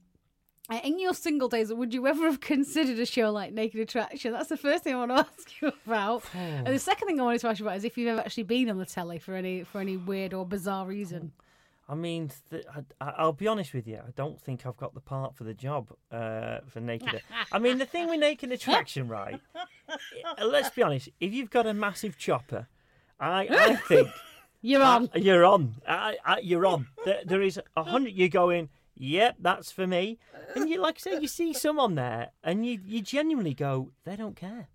in 0.85 0.99
your 0.99 1.15
single 1.15 1.49
days, 1.49 1.73
would 1.73 1.93
you 1.93 2.07
ever 2.07 2.25
have 2.27 2.41
considered 2.53 2.99
a 2.99 3.07
show 3.07 3.31
like 3.31 3.53
Naked 3.53 3.81
Attraction? 3.81 4.33
That's 4.33 4.49
the 4.49 4.57
first 4.57 4.85
thing 4.85 4.95
I 4.95 5.05
want 5.05 5.11
to 5.11 5.17
ask 5.39 5.61
you 5.61 5.73
about. 5.87 6.23
and 6.35 6.67
the 6.67 6.79
second 6.79 7.07
thing 7.09 7.21
I 7.21 7.25
wanted 7.25 7.41
to 7.43 7.49
ask 7.49 7.59
you 7.61 7.67
about 7.67 7.77
is 7.79 7.85
if 7.85 7.99
you've 7.99 8.09
ever 8.09 8.21
actually 8.21 8.45
been 8.45 8.71
on 8.71 8.79
the 8.79 8.87
telly 8.87 9.19
for 9.19 9.35
any 9.35 9.65
for 9.65 9.81
any 9.81 9.97
weird 9.97 10.33
or 10.35 10.47
bizarre 10.47 10.87
reason. 10.87 11.33
I 11.89 11.97
mean, 11.97 12.31
th- 12.51 12.65
I, 13.01 13.11
I'll 13.19 13.33
be 13.33 13.49
honest 13.49 13.75
with 13.75 13.89
you. 13.89 13.97
I 13.97 14.13
don't 14.15 14.41
think 14.41 14.65
I've 14.65 14.77
got 14.77 14.95
the 14.95 15.01
part 15.01 15.35
for 15.35 15.43
the 15.43 15.55
job 15.55 15.89
uh, 16.13 16.59
for 16.69 16.79
naked. 16.79 17.21
I 17.51 17.59
mean, 17.59 17.79
the 17.79 17.85
thing 17.87 18.09
with 18.09 18.21
naked 18.21 18.53
attraction, 18.53 19.09
right? 19.09 19.41
uh, 19.89 20.45
Let's 20.47 20.71
be 20.71 20.85
honest. 20.85 21.09
If 21.19 21.33
you've 21.33 21.51
got 21.51 21.67
a 21.67 21.75
massive 21.75 22.17
chopper, 22.17 22.69
I, 23.19 23.49
I 23.51 23.75
think 23.89 24.09
You're 24.63 24.83
on. 24.85 25.11
uh, 25.13 25.19
you're 25.19 25.45
on. 25.45 25.75
I, 25.89 26.17
I, 26.25 26.39
you're 26.39 26.65
on. 26.65 26.87
There, 27.05 27.23
there 27.27 27.43
is 27.43 27.59
a 27.77 27.83
hundred. 27.83 28.13
You're 28.15 28.29
going. 28.29 28.69
Yep, 28.97 29.37
that's 29.41 29.73
for 29.73 29.87
me. 29.87 30.19
And 30.57 30.69
you, 30.69 30.81
like 30.81 30.97
I 30.97 30.99
say, 30.99 31.21
you 31.21 31.29
see 31.29 31.53
some 31.53 31.79
on 31.79 31.95
there, 31.95 32.31
and 32.43 32.67
you, 32.67 32.81
you 32.85 33.03
genuinely 33.03 33.55
go, 33.55 33.93
they 34.05 34.17
don't 34.17 34.35
care. 34.35 34.69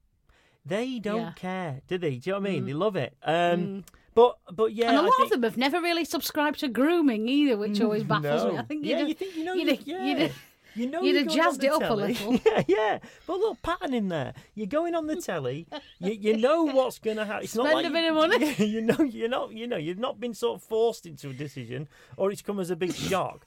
They 0.65 1.00
don't 1.00 1.19
Yeah. 1.22 1.31
care, 1.34 1.81
do 1.88 1.98
they? 1.98 2.15
Do 2.15 2.29
you 2.29 2.34
know 2.34 2.39
what 2.39 2.50
I 2.50 2.51
mean? 2.53 2.63
Mm. 2.63 2.65
They 2.67 2.74
love 2.74 2.95
it. 2.95 3.17
Um, 3.24 3.34
mm. 3.34 3.84
But 4.15 4.38
but 4.53 4.74
yeah, 4.74 4.89
and 4.89 4.98
a 5.00 5.01
lot 5.01 5.13
think, 5.17 5.25
of 5.25 5.29
them 5.31 5.43
have 5.43 5.57
never 5.57 5.81
really 5.81 6.05
subscribed 6.05 6.62
to 6.62 6.69
grooming 6.69 7.27
either, 7.27 7.57
which 7.57 7.81
always 7.81 8.03
mm. 8.03 8.07
baffles 8.07 8.51
me. 8.53 8.57
I 8.57 8.62
think 8.63 8.86
yeah, 8.86 9.00
you'd 9.00 9.01
you 9.01 9.07
have, 9.10 9.17
think 9.17 9.36
you 9.36 9.43
know, 9.43 9.53
you'd 9.53 9.67
you, 9.67 9.75
have- 9.75 9.88
yeah. 9.88 10.05
you'd 10.24 10.31
you 10.75 10.88
know, 10.88 11.01
you'd 11.01 11.15
have 11.15 11.27
jazzed 11.27 11.63
it 11.63 11.72
up 11.72 11.89
a 11.89 11.93
little. 11.93 12.34
yeah, 12.45 12.63
yeah. 12.67 13.00
But 13.25 13.34
a 13.34 13.38
little 13.38 13.57
pattern 13.63 13.93
in 13.93 14.10
there. 14.10 14.34
You're 14.55 14.67
going 14.67 14.93
on 14.93 15.07
the 15.07 15.15
telly. 15.22 15.67
you, 16.00 16.12
you 16.12 16.38
know 16.38 16.63
what's 16.63 17.00
going 17.00 17.17
to 17.17 17.25
happen. 17.25 17.45
It's 17.45 17.55
not 17.55 17.67
Spend 17.67 17.75
like 17.77 17.86
a 17.86 17.88
you- 17.88 17.93
bit 17.93 18.10
of 18.10 18.15
money. 18.15 18.65
You 18.65 18.81
know, 18.81 19.03
you're 19.03 19.29
not. 19.29 19.53
You 19.53 19.67
know, 19.67 19.77
you've 19.77 20.00
not 20.00 20.19
been 20.19 20.34
sort 20.34 20.62
of 20.62 20.63
forced 20.63 21.05
into 21.05 21.29
a 21.29 21.34
decision, 21.34 21.88
or 22.17 22.31
it's 22.31 22.41
come 22.41 22.60
as 22.60 22.69
a 22.69 22.75
big 22.75 22.93
shock. 22.93 23.45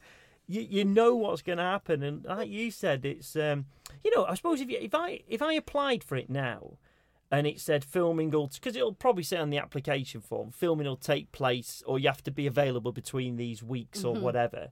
You, 0.49 0.63
you 0.63 0.85
know 0.85 1.15
what's 1.15 1.43
going 1.43 1.59
to 1.59 1.65
happen, 1.65 2.03
and 2.03 2.25
like 2.25 2.49
you 2.49 2.71
said, 2.71 3.05
it's 3.05 3.37
um, 3.37 3.67
you 4.03 4.15
know, 4.17 4.25
I 4.25 4.35
suppose 4.35 4.61
if 4.61 4.71
you, 4.71 4.79
if 4.81 4.95
I 4.95 5.21
if 5.29 5.43
I 5.43 5.53
applied 5.53 6.03
for 6.03 6.17
it 6.17 6.31
now, 6.31 6.79
and 7.31 7.47
it 7.47 7.61
said 7.61 7.85
filming 7.85 8.31
will 8.31 8.49
because 8.49 8.75
it'll 8.75 8.95
probably 8.95 9.23
say 9.23 9.37
on 9.37 9.51
the 9.51 9.59
application 9.59 10.21
form 10.21 10.51
filming 10.51 10.87
will 10.87 10.97
take 10.97 11.31
place 11.33 11.83
or 11.87 11.99
you 11.99 12.09
have 12.09 12.23
to 12.25 12.31
be 12.31 12.47
available 12.47 12.93
between 12.93 13.37
these 13.37 13.63
weeks 13.63 14.03
or 14.03 14.15
whatever 14.15 14.69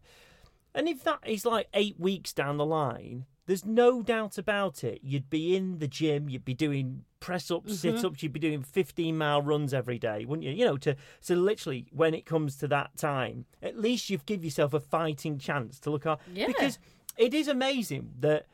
and 0.74 0.88
if 0.88 1.04
that 1.04 1.18
is 1.26 1.44
like 1.44 1.68
eight 1.74 2.00
weeks 2.00 2.32
down 2.32 2.56
the 2.56 2.64
line 2.64 3.26
there's 3.46 3.64
no 3.64 4.02
doubt 4.02 4.38
about 4.38 4.84
it. 4.84 5.00
You'd 5.02 5.30
be 5.30 5.56
in 5.56 5.78
the 5.78 5.88
gym, 5.88 6.28
you'd 6.28 6.44
be 6.44 6.54
doing 6.54 7.04
press 7.20 7.50
ups, 7.50 7.72
Mm-hmm. 7.72 7.96
sit 7.96 8.04
ups, 8.04 8.22
you'd 8.22 8.32
be 8.32 8.40
doing 8.40 8.62
15 8.62 9.16
mile 9.16 9.42
runs 9.42 9.72
every 9.74 9.98
day, 9.98 10.24
wouldn't 10.24 10.44
you? 10.46 10.52
You 10.52 10.64
know, 10.66 10.76
to 10.78 10.96
so 11.20 11.34
literally 11.34 11.86
when 11.90 12.14
it 12.14 12.26
comes 12.26 12.56
to 12.56 12.68
that 12.68 12.96
time, 12.96 13.46
at 13.62 13.78
least 13.78 14.10
you've 14.10 14.26
give 14.26 14.44
yourself 14.44 14.74
a 14.74 14.80
fighting 14.80 15.38
chance 15.38 15.78
to 15.80 15.90
look 15.90 16.06
at 16.06 16.20
Yeah. 16.32 16.46
because 16.46 16.78
it 17.16 17.32
is 17.34 17.48
amazing 17.48 18.12
that 18.20 18.46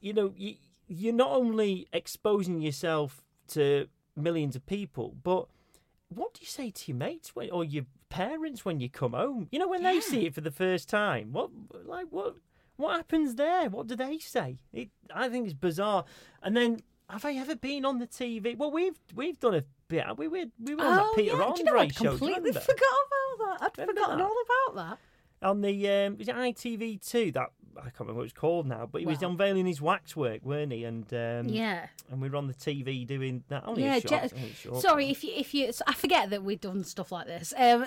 you 0.00 0.12
know 0.12 0.32
you, 0.36 0.54
you're 0.86 1.12
not 1.12 1.30
only 1.32 1.86
exposing 1.92 2.60
yourself 2.60 3.22
to 3.48 3.88
millions 4.16 4.54
of 4.56 4.64
people, 4.66 5.14
but 5.22 5.46
what 6.08 6.34
do 6.34 6.40
you 6.40 6.46
say 6.46 6.70
to 6.70 6.92
your 6.92 6.96
mates 6.96 7.34
when, 7.36 7.50
or 7.50 7.64
your 7.64 7.84
parents 8.08 8.64
when 8.64 8.80
you 8.80 8.88
come 8.88 9.12
home? 9.12 9.48
You 9.52 9.58
know, 9.58 9.68
when 9.68 9.82
they 9.82 10.00
see 10.00 10.24
it 10.26 10.34
for 10.34 10.40
the 10.40 10.50
first 10.50 10.88
time, 10.88 11.32
what 11.32 11.50
like 11.84 12.06
what 12.10 12.36
what 12.76 12.96
happens 12.96 13.34
there? 13.34 13.68
What 13.68 13.88
do 13.88 13.96
they 13.96 14.18
say? 14.18 14.58
It, 14.72 14.90
I 15.12 15.28
think 15.28 15.46
it's 15.46 15.54
bizarre. 15.54 16.04
And 16.42 16.56
then, 16.56 16.80
have 17.08 17.24
I 17.24 17.34
ever 17.34 17.56
been 17.56 17.84
on 17.84 17.98
the 17.98 18.06
TV? 18.06 18.56
Well, 18.56 18.70
we've 18.70 18.98
we've 19.14 19.38
done 19.40 19.54
a 19.54 19.64
bit. 19.88 20.04
We 20.16 20.28
we 20.28 20.46
we 20.62 20.74
were 20.74 20.84
on 20.84 20.96
that 20.96 21.12
Peter 21.16 21.34
Oh, 21.34 21.38
yeah. 21.48 21.52
Do 21.54 21.58
you 21.58 21.64
know, 21.64 21.70
Andre 21.72 21.80
I'd 21.80 21.94
show. 21.94 22.04
completely 22.10 22.52
forgot 22.52 22.76
about 23.36 23.60
that. 23.60 23.62
I'd 23.62 23.78
Remember 23.78 24.00
forgotten 24.00 24.18
that? 24.18 24.24
all 24.24 24.72
about 24.74 24.88
that. 25.40 25.46
on 25.48 25.60
the 25.60 25.88
um, 25.90 26.18
was 26.18 26.28
it 26.28 26.34
ITV 26.34 27.08
two 27.08 27.32
that 27.32 27.48
I 27.76 27.82
can't 27.82 28.00
remember 28.00 28.18
what 28.18 28.24
it's 28.24 28.32
called 28.32 28.66
now, 28.66 28.88
but 28.90 29.00
he 29.02 29.06
was 29.06 29.22
unveiling 29.22 29.64
his 29.64 29.80
waxwork, 29.80 30.44
weren't 30.44 30.72
he? 30.72 30.82
And 30.82 31.04
um, 31.14 31.48
Yeah. 31.48 31.86
and 32.10 32.20
we 32.20 32.28
were 32.28 32.36
on 32.36 32.48
the 32.48 32.54
TV 32.54 33.06
doing 33.06 33.44
that. 33.48 33.62
Only 33.66 33.84
yeah, 33.84 34.00
short, 34.00 34.32
Je- 34.34 34.52
short 34.54 34.82
sorry 34.82 35.04
time. 35.04 35.10
if 35.12 35.22
you 35.24 35.32
if 35.36 35.54
you. 35.54 35.70
So 35.72 35.84
I 35.86 35.94
forget 35.94 36.30
that 36.30 36.42
we've 36.42 36.60
done 36.60 36.82
stuff 36.82 37.12
like 37.12 37.26
this. 37.26 37.54
Um, 37.56 37.86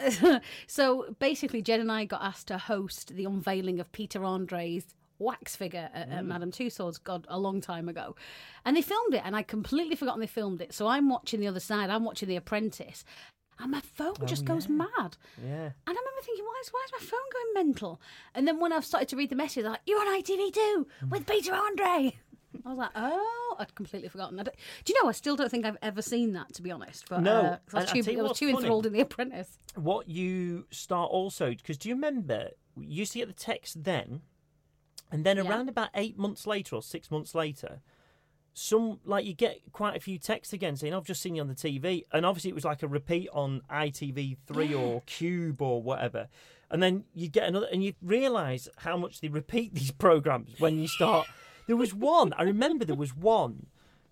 so 0.67 1.13
basically, 1.19 1.61
Jen 1.61 1.81
and 1.81 1.91
I 1.91 2.05
got 2.05 2.23
asked 2.23 2.47
to 2.47 2.57
host 2.57 3.15
the 3.15 3.25
unveiling 3.25 3.79
of 3.81 3.91
Peter 3.91 4.23
Andre's 4.23 4.85
wax 5.21 5.55
figure 5.55 5.89
at, 5.93 6.09
Mm. 6.09 6.13
at 6.17 6.25
Madame 6.25 6.51
Tussauds, 6.51 7.01
God, 7.03 7.25
a 7.29 7.39
long 7.39 7.61
time 7.61 7.87
ago, 7.87 8.15
and 8.65 8.75
they 8.75 8.81
filmed 8.81 9.13
it, 9.13 9.21
and 9.23 9.35
I'd 9.35 9.47
completely 9.47 9.95
forgotten 9.95 10.19
they 10.21 10.27
filmed 10.27 10.61
it. 10.61 10.73
So 10.73 10.87
I'm 10.87 11.09
watching 11.09 11.39
the 11.39 11.47
other 11.47 11.59
side. 11.59 11.89
I'm 11.89 12.03
watching 12.03 12.27
The 12.29 12.35
Apprentice. 12.35 13.03
And 13.59 13.69
my 13.71 13.81
phone 13.81 14.15
just 14.25 14.43
goes 14.45 14.65
Oh, 14.67 14.73
mad. 14.73 15.17
Yeah. 15.39 15.65
And 15.65 15.73
I 15.87 15.91
remember 15.91 16.21
thinking, 16.23 16.45
why 16.45 16.59
is, 16.63 16.69
why 16.69 16.83
is 16.85 16.91
my 16.99 17.05
phone 17.05 17.19
going 17.31 17.65
mental? 17.67 18.01
And 18.33 18.47
then 18.47 18.59
when 18.59 18.73
I've 18.73 18.83
started 18.85 19.07
to 19.09 19.15
read 19.15 19.29
the 19.29 19.35
message, 19.35 19.65
like, 19.65 19.81
you're 19.85 19.99
on 19.99 20.07
ITV2 20.19 20.85
with 21.11 21.27
Peter 21.27 21.53
Andre. 21.53 22.17
I 22.65 22.69
was 22.69 22.77
like, 22.79 22.89
oh, 22.95 23.55
I'd 23.59 23.75
completely 23.75 24.09
forgotten. 24.09 24.39
I 24.39 24.43
don't- 24.43 24.55
you 24.87 24.95
know, 25.01 25.07
I 25.07 25.11
still 25.13 25.35
don't 25.35 25.49
think 25.51 25.65
I've 25.65 25.77
ever 25.83 26.01
seen 26.01 26.33
that, 26.33 26.53
to 26.55 26.61
be 26.63 26.71
honest. 26.71 27.07
But, 27.07 27.21
No, 27.21 27.35
uh, 27.41 27.57
I 27.73 27.81
was 27.81 27.91
too, 27.91 28.03
I 28.19 28.21
was 28.23 28.37
too 28.37 28.49
enthralled 28.49 28.87
in 28.87 28.93
The 28.93 29.01
Apprentice. 29.01 29.57
What 29.75 30.09
you 30.09 30.65
start 30.71 31.11
also 31.11 31.51
because 31.51 31.77
do 31.77 31.87
you 31.89 31.95
remember 31.95 32.49
you 32.77 32.87
used 33.01 33.11
to 33.13 33.19
get 33.19 33.27
the 33.27 33.33
text 33.33 33.83
then, 33.83 34.21
and 35.12 35.24
then 35.25 35.38
Yeah. 35.38 35.48
around 35.50 35.70
about 35.70 35.89
eight 35.96 36.18
months 36.18 36.48
later 36.48 36.75
or 36.75 36.82
six 36.82 37.12
months 37.12 37.36
later, 37.36 37.82
some 38.53 39.00
like 39.06 39.25
you 39.25 39.34
get 39.34 39.60
quite 39.72 39.96
a 39.96 40.00
few 40.00 40.18
texts 40.18 40.53
again 40.53 40.75
saying 40.75 40.94
I've 40.94 41.06
just 41.06 41.22
seen 41.22 41.36
you 41.36 41.41
on 41.41 41.48
the 41.48 41.56
TV, 41.56 42.03
and 42.12 42.25
obviously 42.25 42.50
it 42.50 42.56
was 42.56 42.65
like 42.65 42.84
a 42.84 42.88
repeat 42.88 43.30
on 43.34 43.62
ITV 43.70 44.38
three 44.46 44.74
or 44.74 45.01
Cube 45.06 45.62
or 45.62 45.82
whatever, 45.82 46.27
and 46.70 46.82
then 46.84 47.06
you 47.13 47.30
get 47.30 47.48
another, 47.48 47.68
and 47.72 47.84
you 47.84 47.94
realise 48.01 48.68
how 48.77 48.98
much 48.98 49.22
they 49.22 49.30
repeat 49.30 49.74
these 49.80 49.91
programs 49.91 50.60
when 50.60 50.77
you 50.80 50.88
start. 50.88 51.27
There 51.68 51.77
was 51.77 51.94
one 51.94 52.34
I 52.34 52.44
remember. 52.44 52.84
There 52.84 52.96
was 52.96 53.15
one 53.15 53.68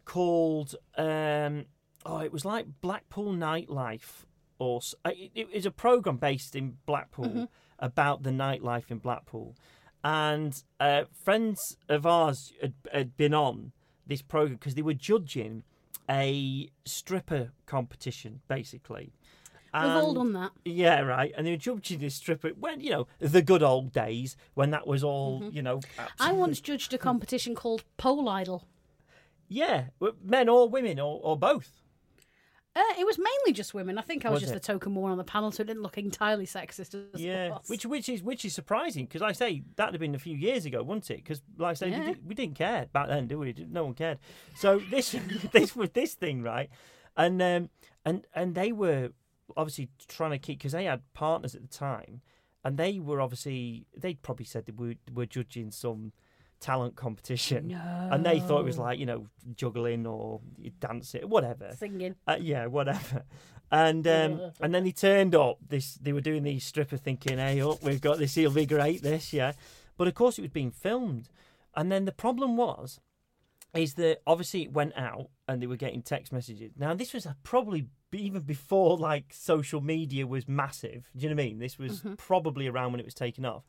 called 0.06 0.76
um, 0.98 1.66
oh, 2.06 2.20
it 2.20 2.32
was 2.32 2.46
like 2.46 2.66
Blackpool 2.82 3.34
Nightlife, 3.34 4.26
or 4.58 4.80
it, 5.06 5.32
it 5.36 5.54
was 5.54 5.66
a 5.66 5.72
program 5.72 6.16
based 6.18 6.56
in 6.56 6.78
Blackpool 6.86 7.50
about 7.78 8.24
the 8.24 8.30
nightlife 8.30 8.90
in 8.90 8.98
Blackpool, 9.00 9.56
and 10.04 10.64
uh, 10.80 11.04
friends 11.24 11.78
of 11.88 12.06
ours 12.06 12.54
had, 12.62 12.74
had 12.92 13.18
been 13.18 13.34
on 13.34 13.72
this 14.08 14.22
program 14.22 14.56
because 14.56 14.76
they 14.76 14.82
were 14.82 14.94
judging 14.94 15.64
a 16.10 16.70
stripper 16.86 17.52
competition, 17.66 18.42
basically. 18.48 19.14
We've 19.72 19.84
all 19.84 20.16
done 20.16 20.34
that. 20.34 20.52
yeah, 20.66 21.02
right. 21.02 21.32
And 21.38 21.46
they 21.46 21.52
were 21.52 21.58
judging 21.58 22.00
this 22.00 22.16
stripper 22.16 22.50
when 22.50 22.82
you 22.82 22.90
know 22.90 23.08
the 23.20 23.44
good 23.44 23.62
old 23.62 23.94
days 23.94 24.36
when 24.56 24.72
that 24.72 24.88
was 24.88 25.04
all 25.04 25.44
you 25.52 25.62
know. 25.62 25.78
Mm-hmm. 25.78 26.02
I 26.20 26.32
once 26.32 26.60
judged 26.60 26.92
a 26.94 26.98
competition 26.98 27.54
called 27.54 27.84
Pole 27.98 28.28
Idol. 28.28 28.68
yeah, 29.48 29.86
men 30.24 30.50
or 30.50 30.68
women 30.68 31.00
or, 31.00 31.20
or 31.22 31.38
both. 31.38 31.84
Uh, 32.80 32.94
it 32.98 33.06
was 33.06 33.18
mainly 33.18 33.52
just 33.52 33.74
women. 33.74 33.98
I 33.98 34.02
think 34.02 34.26
I 34.26 34.30
was, 34.30 34.38
Was 34.38 34.44
just 34.44 34.56
it? 34.56 34.62
the 34.62 34.74
token 34.74 34.96
one 34.96 35.12
on 35.12 35.18
the 35.18 35.24
panel, 35.26 35.52
so 35.52 35.62
it 35.62 35.68
didn't 35.68 35.84
look 35.84 35.98
entirely 35.98 36.46
sexist. 36.46 36.96
As 37.14 37.22
Yeah, 37.22 37.50
was. 37.50 37.68
which 37.68 37.86
which 37.86 38.08
is 38.08 38.24
which 38.24 38.46
is 38.46 38.54
surprising 38.54 39.06
because 39.06 39.22
I 39.22 39.34
say 39.34 39.64
that'd 39.76 39.94
have 39.94 40.00
been 40.00 40.16
a 40.16 40.20
few 40.20 40.38
years 40.38 40.66
ago, 40.66 40.82
wouldn't 40.82 41.12
it? 41.12 41.18
Because 41.18 41.42
like 41.58 41.72
I 41.72 41.74
say, 41.74 41.90
Yeah. 41.90 42.00
we, 42.00 42.06
did, 42.06 42.28
we 42.30 42.36
didn't 42.36 42.56
care 42.56 42.86
back 42.94 43.08
then, 43.10 43.28
did 43.28 43.36
we? 43.38 43.54
No 43.70 43.84
one 43.86 43.96
cared. 43.96 44.20
So 44.56 44.80
this 44.92 45.14
this 45.52 45.76
was 45.76 45.90
this 45.90 46.14
thing, 46.14 46.42
right? 46.42 46.70
And 47.18 47.42
um 47.42 47.70
and 48.06 48.26
and 48.34 48.56
they 48.56 48.72
were 48.72 49.10
obviously 49.58 49.90
trying 50.08 50.32
to 50.32 50.40
keep 50.40 50.60
because 50.60 50.72
they 50.72 50.86
had 50.86 51.02
partners 51.14 51.56
at 51.56 51.62
the 51.62 51.68
time, 51.68 52.22
and 52.64 52.78
they 52.78 52.98
were 53.00 53.20
obviously 53.20 53.88
they'd 53.98 54.22
probably 54.22 54.46
said 54.46 54.66
that 54.68 54.80
we 54.80 54.98
were 55.14 55.26
judging 55.26 55.72
some 55.72 56.14
talent 56.60 56.96
competition, 56.96 57.72
and 58.12 58.26
they 58.26 58.40
thought 58.40 58.62
it 58.62 58.66
was 58.66 58.78
like 58.78 59.00
you 59.00 59.06
know 59.06 59.28
juggling 59.56 60.06
or 60.06 60.42
dancing, 60.80 61.22
whatever. 61.30 61.74
singing. 61.78 62.16
Uh, 62.28 62.38
yeah, 62.40 62.66
whatever. 62.68 63.24
And 63.72 64.08
um, 64.08 64.52
and 64.62 64.74
then 64.74 64.84
he 64.84 64.92
turned 64.92 65.36
up. 65.36 65.60
This 65.68 65.94
they 65.96 66.12
were 66.12 66.22
doing 66.22 66.44
these 66.44 66.66
stripper 66.66 66.98
thinking, 66.98 67.38
"Hey, 67.38 67.62
up, 67.62 67.84
we've 67.84 68.02
got 68.02 68.18
this. 68.18 68.34
He'll 68.34 68.52
be 68.52 68.66
great. 68.66 69.04
This, 69.04 69.32
yeah." 69.32 69.54
But 69.96 70.08
of 70.08 70.16
course, 70.16 70.40
it 70.40 70.42
was 70.42 70.52
being 70.52 70.72
filmed. 70.72 71.30
And 71.76 71.92
then 71.92 72.06
the 72.06 72.12
problem 72.12 72.58
was, 72.58 73.00
is 73.74 73.94
that 73.96 74.22
obviously 74.26 74.64
it 74.64 74.74
went 74.74 74.98
out 74.98 75.30
and 75.48 75.62
they 75.62 75.68
were 75.68 75.76
getting 75.76 76.02
text 76.02 76.34
messages. 76.34 76.72
Now 76.78 76.94
this 76.94 77.14
was 77.14 77.28
probably 77.44 77.88
even 78.12 78.42
before 78.42 78.98
like 78.98 79.34
social 79.34 79.82
media 79.82 80.26
was 80.26 80.48
massive. 80.48 81.10
Do 81.16 81.24
you 81.24 81.30
know 81.30 81.36
what 81.36 81.44
I 81.44 81.46
mean? 81.46 81.60
This 81.60 81.78
was 81.78 82.02
probably 82.18 82.68
around 82.68 82.92
when 82.92 83.00
it 83.00 83.06
was 83.06 83.14
taken 83.14 83.46
off. 83.46 83.64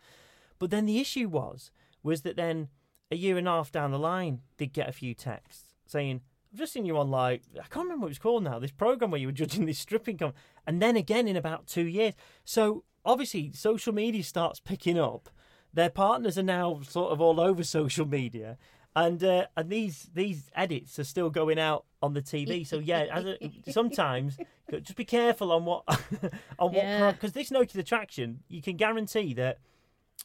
But 0.59 0.71
then 0.71 0.87
the 0.87 0.99
issue 0.99 1.29
was, 1.29 1.71
was 2.03 2.23
that 2.23 2.37
then 2.37 2.69
a 3.11 3.17
year 3.17 3.37
and 3.37 3.49
a 3.49 3.51
half 3.51 3.73
down 3.73 3.91
the 3.91 3.99
line, 3.99 4.41
they'd 4.57 4.73
get 4.73 4.89
a 4.89 4.93
few 4.93 5.15
texts 5.15 5.75
saying, 5.87 6.21
I've 6.53 6.59
just 6.59 6.73
seen 6.73 6.85
you 6.85 6.99
on 6.99 7.11
like 7.11 7.43
I 7.55 7.67
can't 7.69 7.85
remember 7.85 8.03
what 8.03 8.09
it 8.09 8.11
was 8.11 8.19
called 8.19 8.45
now. 8.45 8.59
This 8.59 8.73
program 8.73 9.11
where 9.11 9.21
you 9.21 9.29
were 9.29 9.33
judging 9.33 9.67
this 9.67 9.79
stripping 9.79 10.19
com 10.19 10.33
and 10.67 10.81
then 10.81 10.97
again 10.97 11.29
in 11.29 11.37
about 11.37 11.67
two 11.67 11.87
years. 11.87 12.15
So 12.45 12.85
obviously 13.05 13.53
social 13.53 13.93
media 13.93 14.23
starts 14.23 14.61
picking 14.61 14.99
up. 14.99 15.29
Their 15.73 15.91
partners 15.91 16.37
are 16.37 16.43
now 16.43 16.81
sort 16.83 17.13
of 17.13 17.21
all 17.21 17.39
over 17.39 17.63
social 17.63 18.07
media, 18.07 18.59
and 18.97 19.23
uh, 19.23 19.47
and 19.57 19.71
these 19.71 20.11
these 20.13 20.51
edits 20.57 20.99
are 20.99 21.05
still 21.05 21.31
going 21.31 21.61
out 21.61 21.85
on 22.03 22.15
the 22.15 22.23
TV. 22.23 22.67
So 22.67 22.79
yeah, 22.85 23.07
as 23.13 23.25
a, 23.25 23.39
sometimes 23.71 24.37
just 24.71 24.97
be 24.97 25.05
careful 25.05 25.53
on 25.53 25.65
what 25.65 25.85
on 26.59 26.73
what 26.73 27.15
because 27.15 27.33
this 27.33 27.51
Nokia 27.51 27.77
attraction 27.77 28.41
you 28.49 28.63
can 28.63 28.77
guarantee 28.77 29.35
that. 29.35 29.59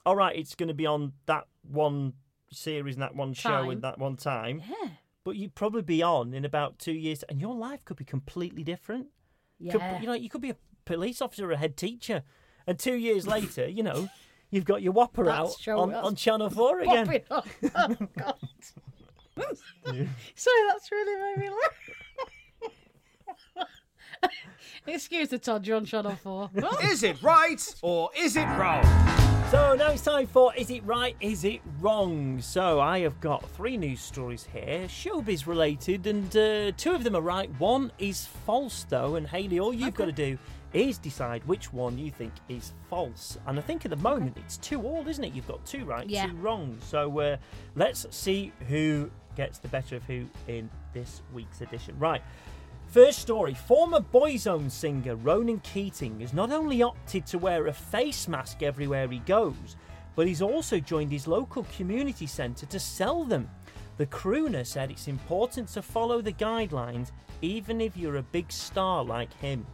All 0.06 0.16
right, 0.16 0.36
it's 0.36 0.56
going 0.56 0.68
to 0.68 0.74
be 0.74 0.86
on 0.86 1.14
that 1.26 1.46
one 1.64 2.14
series 2.52 2.96
and 2.96 3.02
that 3.04 3.16
one 3.16 3.34
show 3.34 3.50
Time. 3.50 3.72
in 3.72 3.82
that 3.82 3.98
one 4.00 4.16
time 4.16 4.62
Yeah. 4.68 4.90
but 5.24 5.36
you'd 5.36 5.56
probably 5.56 5.82
be 5.82 6.02
on 6.04 6.34
in 6.34 6.46
about 6.46 6.80
two 6.80 6.94
years, 6.94 7.24
and 7.24 7.42
your 7.42 7.56
life 7.56 7.84
could 7.86 7.98
be 7.98 8.06
completely 8.06 8.64
different. 8.64 9.08
Could- 9.60 9.82
Yeah. 9.82 10.00
you 10.00 10.08
know, 10.08 10.14
you 10.14 10.30
could 10.30 10.42
be 10.42 10.52
a 10.52 10.58
police 10.86 11.22
officer 11.22 11.48
or 11.50 11.52
a 11.54 11.58
head 11.58 11.76
teacher, 11.78 12.24
and 12.68 12.78
two 12.78 12.96
years 12.96 13.26
later, 13.28 13.68
you 13.68 13.82
know, 13.84 14.10
you've 14.52 14.66
got 14.66 14.82
your 14.82 14.94
whopper 14.94 15.26
That's 15.26 15.54
out 15.54 15.60
true, 15.60 15.80
on, 15.80 15.90
that's 15.92 16.06
on 16.08 16.16
Channel 16.16 16.50
Four 16.50 16.80
again. 16.82 17.24
up. 17.32 17.48
Oh, 17.76 18.08
God. 18.18 18.38
Sorry, 20.36 20.62
that's 20.70 20.92
really 20.92 21.22
made 21.36 21.44
me 21.46 21.50
laugh. 21.50 21.74
Excuse 24.88 25.30
the 25.30 25.40
Todd, 25.40 25.66
you're 25.66 25.78
on 25.78 25.86
Channel 25.86 26.16
4. 26.16 26.50
Is 26.84 27.04
it 27.04 27.22
right 27.24 27.76
or 27.82 28.10
is 28.18 28.36
it 28.38 28.46
wrong? 28.58 28.84
So 29.52 29.76
now 29.76 29.92
it's 29.92 30.02
time 30.02 30.26
for 30.28 30.54
Is 30.56 30.70
It 30.72 30.84
Right, 30.86 31.16
Is 31.22 31.44
It 31.44 31.62
Wrong? 31.80 32.42
So 32.42 32.80
I 32.82 33.00
have 33.00 33.20
got 33.22 33.48
three 33.52 33.78
news 33.78 34.02
stories 34.02 34.48
here, 34.52 34.86
showbiz 34.88 35.46
related, 35.46 36.08
and 36.08 36.36
uh, 36.36 36.72
two 36.78 36.94
of 36.94 37.04
them 37.04 37.16
are 37.16 37.22
right. 37.22 37.50
One 37.60 37.92
is 38.00 38.26
false, 38.26 38.86
though, 38.90 39.16
and 39.16 39.28
Hayley, 39.28 39.60
all 39.60 39.72
you've 39.74 39.94
got 39.94 40.06
to 40.06 40.12
do 40.12 40.38
is 40.74 40.98
decide 40.98 41.46
which 41.46 41.72
one 41.72 41.98
you 41.98 42.10
think 42.12 42.34
is 42.50 42.74
false. 42.90 43.38
And 43.46 43.58
I 43.60 43.62
think 43.62 43.86
at 43.86 43.92
the 43.92 43.98
moment 43.98 44.36
it's 44.38 44.58
two 44.58 44.82
all, 44.82 45.08
isn't 45.08 45.24
it? 45.24 45.34
You've 45.34 45.48
got 45.48 45.64
two 45.66 45.86
right, 45.86 46.10
Yeah. 46.10 46.26
two 46.26 46.36
wrong. 46.38 46.78
So 46.82 47.18
uh, 47.20 47.38
let's 47.76 48.06
see 48.10 48.52
who 48.68 49.10
gets 49.38 49.60
the 49.60 49.68
better 49.68 49.96
of 49.96 50.04
who 50.04 50.26
in 50.48 50.70
this 50.94 51.22
week's 51.34 51.62
edition. 51.62 51.98
Right. 52.00 52.22
First 52.96 53.20
story 53.20 53.54
former 53.54 54.00
Boyzone 54.00 54.72
singer 54.72 55.18
Ronan 55.18 55.60
Keating 55.60 56.22
has 56.22 56.34
not 56.34 56.54
only 56.54 56.82
opted 56.82 57.26
to 57.26 57.38
wear 57.38 57.68
a 57.68 57.74
face 57.74 58.30
mask 58.30 58.64
everywhere 58.64 59.06
he 59.10 59.20
goes, 59.20 59.76
but 60.16 60.28
he's 60.28 60.42
also 60.42 60.80
joined 60.80 61.12
his 61.12 61.28
local 61.28 61.66
community 61.76 62.26
centre 62.26 62.66
to 62.68 62.80
sell 62.80 63.26
them. 63.26 63.50
The 63.98 64.06
crooner 64.06 64.66
said 64.66 64.92
it's 64.92 65.10
important 65.10 65.68
to 65.74 65.82
follow 65.82 66.22
the 66.22 66.32
guidelines 66.32 67.12
even 67.42 67.82
if 67.82 67.98
you're 67.98 68.16
a 68.16 68.24
big 68.24 68.50
star 68.50 69.04
like 69.04 69.34
him. 69.42 69.66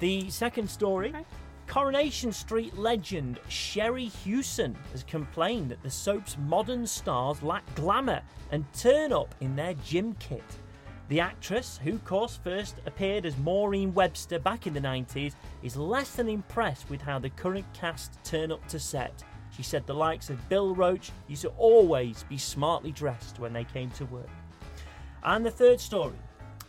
The 0.00 0.28
second 0.28 0.68
story 0.68 1.14
Coronation 1.66 2.32
Street 2.32 2.76
legend 2.76 3.40
Sherrie 3.48 4.08
Hewson 4.08 4.76
has 4.92 5.04
complained 5.04 5.70
that 5.70 5.82
the 5.82 5.88
soap's 5.88 6.36
modern 6.36 6.86
stars 6.86 7.42
lack 7.42 7.64
glamour 7.74 8.20
and 8.50 8.70
turn 8.74 9.10
up 9.10 9.34
in 9.40 9.56
their 9.56 9.72
gym 9.72 10.14
kit. 10.20 10.44
The 11.08 11.20
actress, 11.20 11.78
who 11.82 11.94
of 11.94 12.04
course 12.04 12.40
first 12.42 12.76
appeared 12.86 13.26
as 13.26 13.36
Maureen 13.36 13.92
Webster 13.92 14.38
back 14.38 14.66
in 14.66 14.72
the 14.72 14.80
90s, 14.80 15.34
is 15.62 15.76
less 15.76 16.12
than 16.12 16.28
impressed 16.28 16.88
with 16.88 17.02
how 17.02 17.18
the 17.18 17.30
current 17.30 17.66
cast 17.74 18.18
turn 18.24 18.50
up 18.50 18.66
to 18.68 18.78
set. 18.78 19.22
She 19.54 19.62
said 19.62 19.86
the 19.86 19.94
likes 19.94 20.30
of 20.30 20.48
Bill 20.48 20.74
Roache 20.74 21.10
used 21.28 21.42
to 21.42 21.50
always 21.58 22.24
be 22.24 22.38
smartly 22.38 22.90
dressed 22.90 23.38
when 23.38 23.52
they 23.52 23.64
came 23.64 23.90
to 23.92 24.06
work. 24.06 24.30
And 25.22 25.44
the 25.44 25.50
third 25.50 25.78
story 25.78 26.16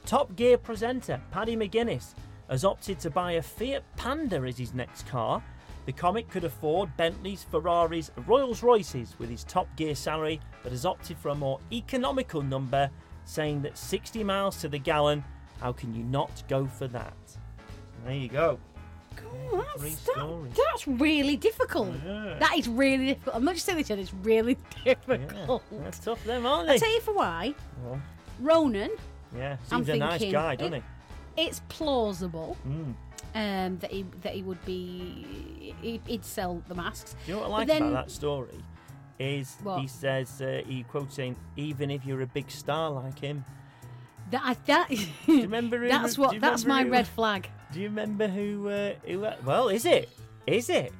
Top 0.05 0.35
Gear 0.35 0.57
presenter 0.57 1.19
Paddy 1.31 1.55
McGuinness 1.55 2.13
has 2.49 2.65
opted 2.65 2.99
to 2.99 3.09
buy 3.09 3.33
a 3.33 3.41
Fiat 3.41 3.83
Panda 3.95 4.37
as 4.41 4.57
his 4.57 4.73
next 4.73 5.07
car. 5.07 5.41
The 5.85 5.93
comic 5.93 6.29
could 6.29 6.43
afford 6.43 6.95
Bentleys, 6.97 7.43
Ferraris, 7.43 8.11
Rolls 8.27 8.61
Royces 8.61 9.17
with 9.17 9.29
his 9.29 9.43
Top 9.45 9.67
Gear 9.77 9.95
salary, 9.95 10.41
but 10.61 10.71
has 10.71 10.85
opted 10.85 11.17
for 11.17 11.29
a 11.29 11.35
more 11.35 11.59
economical 11.71 12.41
number, 12.41 12.89
saying 13.25 13.61
that 13.63 13.77
60 13.77 14.23
miles 14.23 14.57
to 14.61 14.69
the 14.69 14.79
gallon, 14.79 15.23
how 15.59 15.71
can 15.71 15.93
you 15.95 16.03
not 16.03 16.43
go 16.47 16.65
for 16.65 16.87
that? 16.87 17.13
There 18.05 18.13
you 18.15 18.29
go. 18.29 18.59
Three 19.77 19.89
that's, 19.89 20.03
that- 20.05 20.51
that's 20.55 20.87
really 20.87 21.35
difficult. 21.37 21.89
Yeah. 22.05 22.35
That 22.39 22.57
is 22.57 22.67
really 22.67 23.07
difficult. 23.07 23.35
I'm 23.35 23.43
not 23.45 23.55
just 23.55 23.65
saying 23.65 23.77
this, 23.79 23.89
it's 23.89 24.13
really 24.13 24.57
Yeah, 24.85 24.93
difficult. 25.07 25.63
that's 25.71 25.99
tough, 25.99 26.23
them, 26.25 26.45
aren't 26.45 26.67
they? 26.67 26.73
I'll 26.73 26.79
tell 26.79 26.93
you 26.93 27.01
for 27.01 27.13
why. 27.13 27.53
Well, 27.83 28.01
Ronan, 28.39 28.91
yeah, 29.35 29.57
I'm 29.71 29.85
seems 29.85 29.89
a 29.89 29.97
nice 29.97 30.23
guy, 30.31 30.55
doesn't 30.55 30.73
he? 30.73 30.83
it's 31.37 31.59
plausible 31.67 32.55
Mm. 32.67 32.93
um, 33.35 33.77
that 33.79 33.91
he 33.91 34.05
that 34.21 34.33
he 34.33 34.41
would 34.43 34.63
be 34.65 35.73
he, 35.81 35.99
he'd 36.07 36.23
sell 36.25 36.61
the 36.69 36.75
masks. 36.75 37.15
Do 37.25 37.31
you 37.31 37.35
know 37.37 37.41
what 37.41 37.47
I 37.47 37.57
like 37.59 37.67
then- 37.67 37.81
about 37.83 38.07
that 38.07 38.11
story? 38.11 38.55
Is 39.19 39.55
What? 39.63 39.79
he 39.79 39.87
says 39.87 40.41
uh, 40.41 40.61
he 40.67 40.83
quotes 40.83 41.15
saying, 41.15 41.35
"Even 41.55 41.89
if 41.89 42.05
you're 42.05 42.21
a 42.21 42.27
big 42.27 42.51
star 42.51 42.89
like 42.89 43.17
him." 43.19 43.45
That 44.31 44.41
I- 44.43 44.57
that 44.65 44.89
remember? 45.27 45.77
Who, 45.79 45.87
that's 45.87 46.17
what 46.17 46.39
that's 46.41 46.65
my 46.65 46.83
who- 46.83 46.91
red 46.91 47.07
flag. 47.07 47.49
Do 47.71 47.79
you 47.79 47.87
remember 47.87 48.27
who? 48.27 48.69
Uh, 48.69 48.93
who? 49.05 49.23
uh, 49.25 49.35
Well, 49.45 49.69
is 49.69 49.85
it? 49.85 50.09
Is 50.47 50.69
it? 50.69 50.91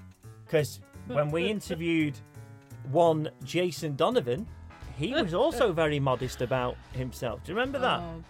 Because 0.46 0.80
when 1.08 1.30
we 1.32 1.48
interviewed 1.50 2.16
one 2.92 3.30
Jason 3.44 3.96
Donovan, 3.96 4.48
he 4.98 5.14
was 5.14 5.34
also 5.34 5.74
very 5.84 6.00
modest 6.00 6.42
about 6.42 6.78
himself. 6.94 7.44
Do 7.44 7.52
you 7.52 7.58
remember 7.58 7.80
that? 7.80 8.00
Oh. 8.00 8.24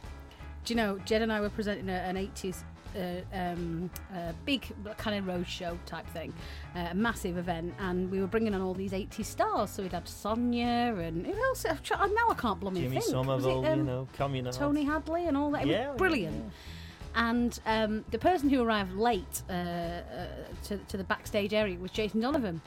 Do 0.63 0.73
you 0.73 0.77
know, 0.77 0.97
Ged 1.05 1.21
and 1.21 1.31
I 1.31 1.41
were 1.41 1.49
presenting 1.49 1.89
an 1.89 2.15
80s 2.15 2.63
uh, 2.95 3.21
um, 3.37 3.89
uh, 4.13 4.31
big 4.45 4.65
kind 4.97 5.17
of 5.17 5.27
road 5.27 5.47
show 5.47 5.77
type 5.85 6.07
thing, 6.09 6.33
uh, 6.75 6.87
a 6.91 6.95
massive 6.95 7.37
event, 7.37 7.73
and 7.79 8.09
we 8.11 8.19
were 8.19 8.27
bringing 8.27 8.53
on 8.53 8.61
all 8.61 8.73
these 8.73 8.93
80 8.93 9.23
stars. 9.23 9.69
So 9.71 9.83
we'd 9.83 9.93
had 9.93 10.07
Sonia 10.07 10.95
and 10.97 11.25
who 11.25 11.33
else? 11.33 11.65
I've 11.65 11.81
Now 11.89 12.29
I 12.29 12.35
can't 12.37 12.59
blooming 12.59 12.83
Jimmy 12.83 12.99
think. 12.99 13.11
Somerville, 13.11 13.63
it, 13.65 13.69
um, 13.71 13.79
you 13.79 13.85
know, 13.85 14.07
communal. 14.13 14.53
Tony 14.53 14.83
Hadley 14.83 15.27
and 15.27 15.35
all 15.37 15.51
that. 15.51 15.63
It 15.63 15.69
Yeah, 15.69 15.89
was 15.89 15.97
brilliant. 15.97 16.51
And 17.15 17.57
um, 17.65 18.03
the 18.11 18.19
person 18.19 18.49
who 18.49 18.61
arrived 18.61 18.93
late 18.93 19.41
uh, 19.49 19.53
uh, 19.53 20.01
to, 20.65 20.77
to 20.77 20.97
the 20.97 21.03
backstage 21.05 21.53
area 21.53 21.77
was 21.79 21.91
Jason 21.91 22.19
Donovan. 22.19 22.61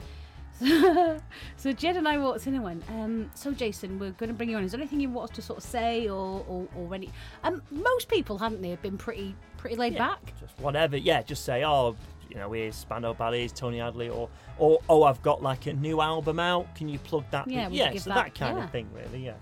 So 1.57 1.73
Ged 1.73 1.97
and 1.97 2.07
I 2.07 2.17
walked 2.17 2.47
in 2.47 2.55
and 2.55 2.63
went, 2.63 2.83
um, 2.89 3.29
"So 3.35 3.51
Jason, 3.51 3.99
we're 3.99 4.11
going 4.11 4.29
to 4.29 4.33
bring 4.33 4.49
you 4.49 4.57
on. 4.57 4.63
Is 4.63 4.71
there 4.71 4.79
anything 4.79 4.99
you 4.99 5.09
want 5.09 5.31
us 5.31 5.35
to 5.37 5.41
sort 5.41 5.57
of 5.57 5.63
say 5.63 6.07
or 6.07 6.45
or, 6.47 6.67
or 6.75 6.93
any?" 6.95 7.09
Um, 7.43 7.61
most 7.71 8.07
people, 8.09 8.37
haven't 8.37 8.61
they, 8.61 8.69
have 8.69 8.81
been 8.81 8.97
pretty 8.97 9.35
pretty 9.57 9.75
laid 9.75 9.93
Yeah, 9.93 10.07
back. 10.09 10.33
Just 10.39 10.57
whatever. 10.59 10.97
Yeah, 10.97 11.21
just 11.21 11.43
say, 11.45 11.63
oh, 11.65 11.95
you 12.29 12.35
know, 12.37 12.51
here's 12.51 12.75
Spandau 12.75 13.13
Ballet, 13.13 13.39
here's 13.39 13.51
Tony 13.51 13.79
Hadley, 13.79 14.09
or, 14.09 14.29
or 14.57 14.79
oh, 14.89 15.03
I've 15.03 15.21
got 15.21 15.41
like 15.43 15.65
a 15.67 15.73
new 15.73 16.01
album 16.01 16.39
out. 16.39 16.73
Can 16.75 16.87
you 16.87 16.99
plug 16.99 17.25
that? 17.31 17.49
Yeah, 17.49 17.69
yeah. 17.69 17.93
So 17.97 18.11
that- 18.11 18.15
that, 18.15 18.35
kind 18.35 18.57
yeah. 18.57 18.63
of 18.63 18.71
thing, 18.71 18.87
really. 18.93 19.33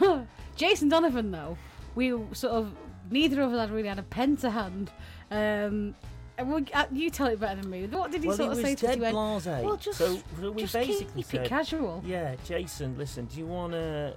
Yeah. 0.00 0.24
Jason 0.56 0.88
Donovan, 0.88 1.30
though, 1.30 1.56
we 1.94 2.10
sort 2.32 2.52
of 2.54 2.72
neither 3.10 3.42
of 3.42 3.52
us 3.52 3.60
had 3.60 3.70
really 3.70 3.88
had 3.88 3.98
a 3.98 4.04
pen 4.04 4.36
to 4.38 4.50
hand. 4.50 4.90
Um, 5.30 5.94
and 6.40 6.52
we, 6.52 6.72
uh, 6.72 6.86
you 6.92 7.10
tell 7.10 7.26
it 7.28 7.38
better 7.38 7.60
than 7.60 7.70
me. 7.70 7.86
What 7.86 8.10
did 8.10 8.22
he 8.22 8.28
well, 8.28 8.36
sort 8.36 8.56
he 8.56 8.60
of 8.60 8.66
say 8.66 8.74
to 8.74 8.82
you? 8.82 8.88
dead 8.88 8.94
He 8.96 9.02
went, 9.02 9.16
blasé. 9.16 9.62
Well, 9.62 9.76
just, 9.76 9.98
so, 9.98 10.18
so 10.40 10.50
we 10.50 10.62
just 10.62 10.72
basically 10.72 11.22
keep 11.22 11.34
it 11.34 11.38
said, 11.38 11.46
casual. 11.48 12.02
yeah, 12.06 12.34
Jason, 12.44 12.96
listen, 12.98 13.26
do 13.26 13.38
you 13.38 13.46
want 13.46 13.72
to? 13.72 14.14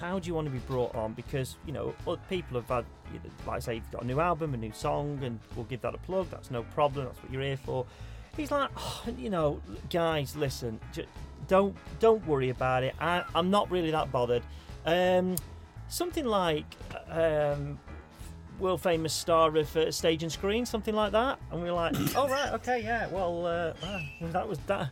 How 0.00 0.18
do 0.18 0.26
you 0.26 0.34
want 0.34 0.46
to 0.46 0.52
be 0.52 0.58
brought 0.60 0.94
on? 0.96 1.12
Because 1.12 1.56
you 1.64 1.72
know, 1.72 1.94
other 2.08 2.20
people 2.28 2.60
have 2.60 2.68
had, 2.68 2.84
you 3.12 3.20
know, 3.20 3.30
like 3.46 3.56
I 3.56 3.58
say, 3.60 3.74
you've 3.76 3.90
got 3.92 4.02
a 4.02 4.06
new 4.06 4.18
album, 4.18 4.54
a 4.54 4.56
new 4.56 4.72
song, 4.72 5.20
and 5.22 5.38
we'll 5.54 5.66
give 5.66 5.80
that 5.82 5.94
a 5.94 5.98
plug. 5.98 6.28
That's 6.30 6.50
no 6.50 6.64
problem. 6.64 7.06
That's 7.06 7.22
what 7.22 7.32
you're 7.32 7.42
here 7.42 7.56
for. 7.56 7.86
He's 8.36 8.50
like, 8.50 8.70
oh, 8.76 9.04
you 9.16 9.30
know, 9.30 9.62
guys, 9.88 10.34
listen, 10.36 10.80
j- 10.92 11.06
don't 11.46 11.76
don't 12.00 12.26
worry 12.26 12.50
about 12.50 12.82
it. 12.82 12.94
I, 13.00 13.22
I'm 13.34 13.50
not 13.50 13.70
really 13.70 13.92
that 13.92 14.10
bothered. 14.10 14.42
Um, 14.84 15.36
something 15.88 16.24
like 16.24 16.64
um, 17.08 17.78
world 18.58 18.80
famous 18.80 19.12
star 19.12 19.56
of 19.56 19.76
uh, 19.76 19.90
stage 19.90 20.22
and 20.22 20.32
screen, 20.32 20.66
something 20.66 20.94
like 20.94 21.12
that. 21.12 21.38
And 21.50 21.62
we 21.62 21.68
were 21.68 21.74
like, 21.74 21.94
oh 22.16 22.28
right, 22.28 22.52
okay, 22.54 22.82
yeah. 22.82 23.08
Well, 23.08 23.46
uh, 23.46 23.72
that 24.20 24.48
was 24.48 24.58
that. 24.66 24.90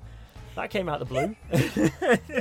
That 0.54 0.70
came 0.70 0.88
out 0.88 1.02
of 1.02 1.08
the 1.08 1.14
blue. 1.14 1.36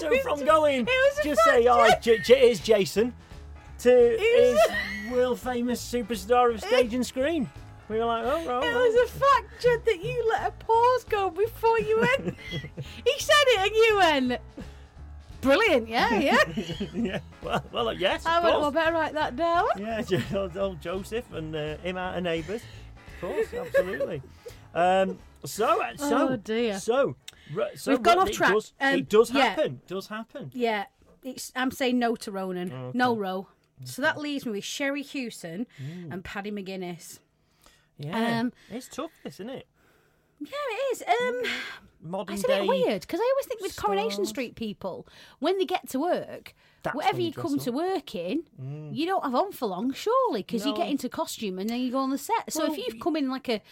so 0.00 0.18
from 0.22 0.44
going, 0.44 0.86
it 0.88 1.24
just 1.24 1.40
say, 1.44 1.66
oh, 1.68 1.88
J- 2.00 2.18
J- 2.18 2.40
here's 2.40 2.58
Jason, 2.58 3.14
to 3.78 3.90
is 3.92 4.58
world 5.12 5.38
famous 5.38 5.80
superstar 5.80 6.52
of 6.52 6.60
stage 6.60 6.92
and 6.92 7.06
screen. 7.06 7.48
We 7.88 7.98
were 7.98 8.06
like, 8.06 8.24
oh, 8.24 8.44
right. 8.46 8.64
It 8.64 8.74
was 8.74 9.10
a 9.10 9.12
fact, 9.12 9.62
Ged, 9.62 9.84
that 9.84 10.02
you 10.02 10.26
let 10.30 10.48
a 10.48 10.50
pause 10.52 11.04
go 11.04 11.30
before 11.30 11.78
you 11.78 12.00
went. 12.00 12.34
he 12.50 13.18
said 13.18 13.34
it 13.46 13.58
and 13.60 13.76
you 13.76 13.96
went. 13.98 14.40
Brilliant, 15.44 15.88
yeah, 15.88 16.14
yeah. 16.18 16.38
yeah. 16.94 17.18
Well, 17.42 17.64
well, 17.72 17.92
yes, 17.92 18.22
of 18.22 18.26
I 18.32 18.34
went, 18.40 18.44
well, 18.44 18.56
I 18.56 18.60
course. 18.62 18.74
better 18.74 18.92
write 18.92 19.12
that 19.14 19.36
down. 19.36 19.66
Yeah, 19.78 20.02
Jo- 20.02 20.20
old, 20.34 20.56
old 20.56 20.80
Joseph 20.80 21.32
and 21.32 21.54
uh, 21.54 21.76
him 21.78 21.96
out 21.96 22.16
of 22.16 22.24
neighbours. 22.24 22.62
Of 23.14 23.20
course, 23.20 23.54
absolutely. 23.54 24.22
Um, 24.74 25.18
so, 25.44 25.82
uh, 25.82 25.96
so, 25.96 26.28
Oh, 26.30 26.36
dear. 26.36 26.78
so, 26.80 27.16
so 27.76 27.92
We've 27.92 28.02
gone 28.02 28.18
off 28.18 28.28
it 28.30 28.34
track. 28.34 28.52
Does, 28.52 28.72
Um, 28.80 28.94
it 28.98 29.08
does 29.08 29.30
yeah. 29.30 29.42
happen. 29.42 29.80
Does 29.86 30.06
happen. 30.08 30.50
Yeah, 30.54 30.86
it's, 31.22 31.52
I'm 31.54 31.70
saying 31.70 31.98
no 31.98 32.16
to 32.16 32.32
Ronan. 32.32 32.90
No 32.94 33.14
row. 33.16 33.46
So 33.84 34.02
that 34.02 34.18
leaves 34.18 34.46
me 34.46 34.52
with 34.52 34.64
Sherrie 34.64 35.02
Hewson 35.02 35.66
and 36.10 36.24
Paddy 36.24 36.50
McGuinness. 36.50 37.18
Yeah, 37.98 38.40
Um, 38.40 38.52
it's 38.70 38.88
tough, 38.88 39.12
isn't 39.24 39.48
it? 39.50 39.66
Yeah, 40.40 40.48
it 40.70 40.92
is. 40.92 41.02
Um, 41.02 41.42
Modern 42.04 42.34
isn't 42.34 42.48
day. 42.48 42.62
it 42.62 42.68
weird? 42.68 43.00
Because 43.00 43.18
I 43.20 43.30
always 43.32 43.46
think 43.46 43.60
with 43.62 43.76
Coronation 43.76 44.10
stars. 44.24 44.28
Street 44.28 44.54
people, 44.56 45.06
when 45.40 45.58
they 45.58 45.64
get 45.64 45.88
to 45.90 45.98
work, 45.98 46.54
That's 46.82 46.94
whatever 46.94 47.14
when 47.14 47.20
you 47.22 47.26
you 47.28 47.32
dress 47.32 47.42
come 47.46 47.54
up. 47.58 47.64
to 47.64 47.70
work 47.72 48.14
in, 48.14 48.44
you 48.92 49.06
don't 49.06 49.24
have 49.24 49.34
on 49.34 49.52
for 49.52 49.66
long, 49.66 49.92
surely, 49.92 50.42
because 50.42 50.64
you 50.66 50.72
No. 50.72 50.76
get 50.76 50.88
into 50.90 51.08
costume 51.08 51.58
and 51.58 51.68
then 51.70 51.80
you 51.80 51.90
go 51.90 51.98
on 51.98 52.10
the 52.10 52.18
set. 52.18 52.52
So 52.52 52.64
Well, 52.64 52.72
if 52.72 52.78
you've 52.78 53.00
come 53.00 53.16
in 53.16 53.28
like 53.30 53.48
a 53.48 53.62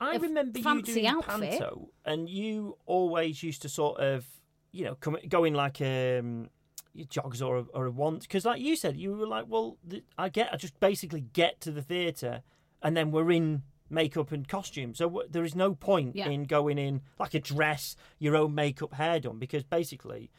I 0.00 0.14
a 0.14 0.18
remember 0.18 0.58
you 0.58 0.64
fancy 0.64 0.94
doing 0.94 1.06
outfit. 1.06 1.50
panto, 1.50 1.90
and 2.06 2.28
you 2.28 2.78
always 2.86 3.42
used 3.42 3.60
to 3.62 3.68
sort 3.68 3.98
of, 4.00 4.24
you 4.72 4.84
know, 4.86 4.94
come 4.94 5.18
go 5.28 5.44
in 5.44 5.52
like 5.52 5.80
um, 5.82 6.48
your 6.94 7.06
jogs 7.06 7.42
or 7.42 7.58
a, 7.58 7.62
or 7.74 7.84
a 7.86 7.90
want 7.90 8.22
because, 8.22 8.46
like 8.46 8.62
you 8.62 8.76
said, 8.76 8.96
you 8.96 9.12
were 9.14 9.26
like, 9.26 9.44
well, 9.48 9.76
th- 9.90 10.04
I 10.16 10.30
get, 10.30 10.48
I 10.52 10.56
just 10.56 10.80
basically 10.80 11.20
get 11.34 11.60
to 11.62 11.70
the 11.70 11.82
theatre, 11.82 12.42
and 12.82 12.96
then 12.96 13.10
we're 13.10 13.30
in 13.30 13.62
makeup 13.90 14.32
and 14.32 14.46
costume. 14.48 14.94
So 14.94 15.06
w- 15.08 15.28
there 15.30 15.44
is 15.44 15.54
no 15.54 15.74
point 15.74 16.16
Yeah. 16.16 16.28
in 16.28 16.44
going 16.44 16.78
in 16.78 17.02
like 17.18 17.34
a 17.34 17.40
dress, 17.40 17.96
your 18.18 18.36
own 18.36 18.54
makeup, 18.54 18.94
hair 18.94 19.20
done, 19.20 19.38
because 19.38 19.64
basically 19.64 20.30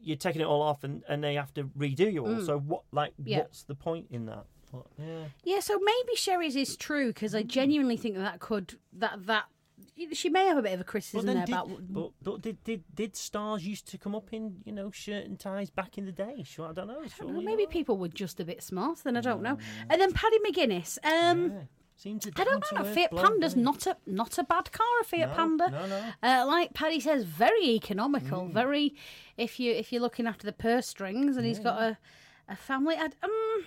you're 0.00 0.16
taking 0.16 0.40
it 0.40 0.46
all 0.46 0.62
off, 0.62 0.84
and, 0.84 1.02
and 1.08 1.22
they 1.24 1.34
have 1.34 1.52
to 1.54 1.64
redo 1.64 2.12
you 2.12 2.24
all. 2.26 2.40
So 2.44 2.58
what, 2.58 2.82
like, 2.92 3.12
Mm. 3.16 3.24
Yeah. 3.26 3.38
what's 3.38 3.64
the 3.64 3.74
point 3.74 4.06
in 4.10 4.26
that? 4.26 4.46
But, 4.72 4.86
yeah. 4.98 5.24
Yeah, 5.44 5.60
so 5.60 5.78
maybe 5.78 6.14
Sherrie's 6.14 6.54
is 6.54 6.76
true 6.76 7.08
because 7.08 7.34
I 7.34 7.42
genuinely 7.42 7.96
think 7.96 8.14
that, 8.16 8.22
that 8.22 8.40
could 8.40 8.78
that 8.92 9.26
that 9.26 9.46
she 10.12 10.28
may 10.28 10.44
have 10.46 10.56
a 10.58 10.62
bit 10.62 10.72
of 10.74 10.80
a 10.80 10.84
criticism 10.84 11.26
there 11.26 11.44
did, 11.46 11.48
about. 11.48 11.68
but, 11.92 12.10
but 12.22 12.42
did, 12.42 12.62
did 12.64 12.84
did 12.94 13.16
stars 13.16 13.66
used 13.66 13.88
to 13.88 13.98
come 13.98 14.14
up 14.14 14.32
in 14.32 14.58
you 14.64 14.72
know 14.72 14.90
shirt 14.90 15.24
and 15.24 15.40
ties 15.40 15.70
back 15.70 15.98
in 15.98 16.04
the 16.04 16.12
day? 16.12 16.42
Sure, 16.44 16.68
I 16.68 16.72
don't 16.72 16.86
know. 16.86 17.02
Well, 17.20 17.32
know. 17.32 17.40
maybe 17.40 17.64
not. 17.64 17.72
people 17.72 17.96
were 17.96 18.08
just 18.08 18.38
a 18.40 18.44
bit 18.44 18.62
smarter 18.62 19.00
Then 19.04 19.16
I 19.16 19.20
don't 19.20 19.42
know. 19.42 19.56
And 19.88 20.00
then 20.00 20.12
Paddy 20.12 20.38
McGuinness. 20.46 20.98
Um, 21.04 21.50
Yeah. 21.50 21.60
Seems 21.98 22.28
a 22.28 22.30
I 22.36 22.44
don't 22.44 22.64
know. 22.72 22.82
A 22.82 22.84
Fiat 22.84 23.10
Panda's 23.10 23.54
doesn't 23.54 23.86
a 23.88 23.96
not 24.06 24.38
a 24.38 24.44
bad 24.44 24.70
car. 24.70 24.86
A 25.00 25.04
Fiat 25.04 25.30
No, 25.30 25.34
Panda. 25.34 25.70
no, 25.70 25.86
no. 25.86 26.02
Uh, 26.22 26.46
like 26.46 26.72
Paddy 26.72 27.00
says, 27.00 27.24
very 27.24 27.70
economical. 27.70 28.42
Mm. 28.42 28.52
Very 28.54 28.94
if 29.36 29.58
you 29.58 29.72
if 29.72 29.92
you're 29.92 30.00
looking 30.00 30.28
after 30.28 30.46
the 30.46 30.52
purse 30.52 30.86
strings, 30.86 31.36
and 31.36 31.44
he's 31.44 31.58
got 31.58 31.82
a 31.82 31.98
a 32.48 32.54
family. 32.54 32.94
I'd, 32.94 33.16
um, 33.20 33.64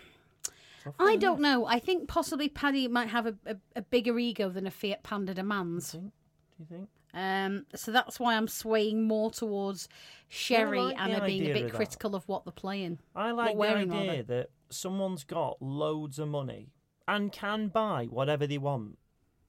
Tough 0.82 0.96
I 0.98 1.17
don't 1.17 1.41
know. 1.41 1.65
I 1.65 1.78
think 1.80 2.08
possibly 2.08 2.48
Paddy 2.48 2.88
might 2.88 3.10
have 3.10 3.28
a, 3.28 3.36
a, 3.46 3.58
a 3.76 3.82
bigger 3.82 4.17
ego 4.17 4.48
than 4.50 4.65
a 4.65 4.72
Fiat 4.72 5.04
Panda 5.04 5.34
demands. 5.34 5.91
Do 5.91 6.12
you 6.58 6.65
think? 6.65 6.89
Um, 7.13 7.65
so 7.76 7.91
that's 7.91 8.17
why 8.17 8.38
I'm 8.38 8.48
swaying 8.48 9.04
more 9.04 9.30
towards 9.30 9.89
Sherrie 10.30 10.80
like 10.80 10.96
and 10.98 11.26
being 11.26 11.50
a 11.50 11.54
bit 11.54 11.65
of 11.65 11.74
critical 11.74 12.15
of 12.15 12.26
what 12.30 12.46
they're 12.46 12.54
playing. 12.54 13.00
I 13.13 13.32
like 13.32 13.58
the 13.58 13.76
idea 13.76 14.24
that 14.24 14.52
someone's 14.70 15.26
got 15.26 15.62
loads 15.62 16.17
of 16.17 16.30
money 16.30 16.70
and 17.08 17.32
can 17.32 17.68
buy 17.68 18.06
whatever 18.06 18.46
they 18.48 18.58
want. 18.58 18.98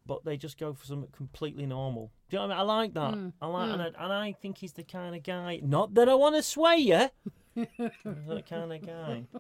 but 0.05 0.25
they 0.25 0.37
just 0.37 0.59
go 0.59 0.73
for 0.73 0.85
something 0.85 1.11
completely 1.13 1.65
normal. 1.65 2.11
Do 2.29 2.37
you 2.37 2.43
know 2.43 2.49
what 2.49 2.55
I 2.57 2.61
mean? 2.61 2.71
I 2.71 2.75
like 2.75 2.95
that. 2.95 3.15
Mm, 3.15 3.33
I 3.41 3.47
like, 3.47 3.71
and, 3.71 3.83
I, 3.83 3.87
and 3.87 4.13
I 4.13 4.33
think 4.33 4.59
he's 4.59 4.73
the 4.73 4.83
kind 4.83 5.15
of 5.15 5.23
guy. 5.23 5.61
Not 5.63 5.95
that 5.95 6.09
I 6.09 6.15
want 6.15 6.35
to 6.35 6.43
sway 6.43 6.77
you. 6.77 7.09
that 7.57 8.45
kind 8.49 8.73
of 8.73 8.85
guy. 8.87 9.25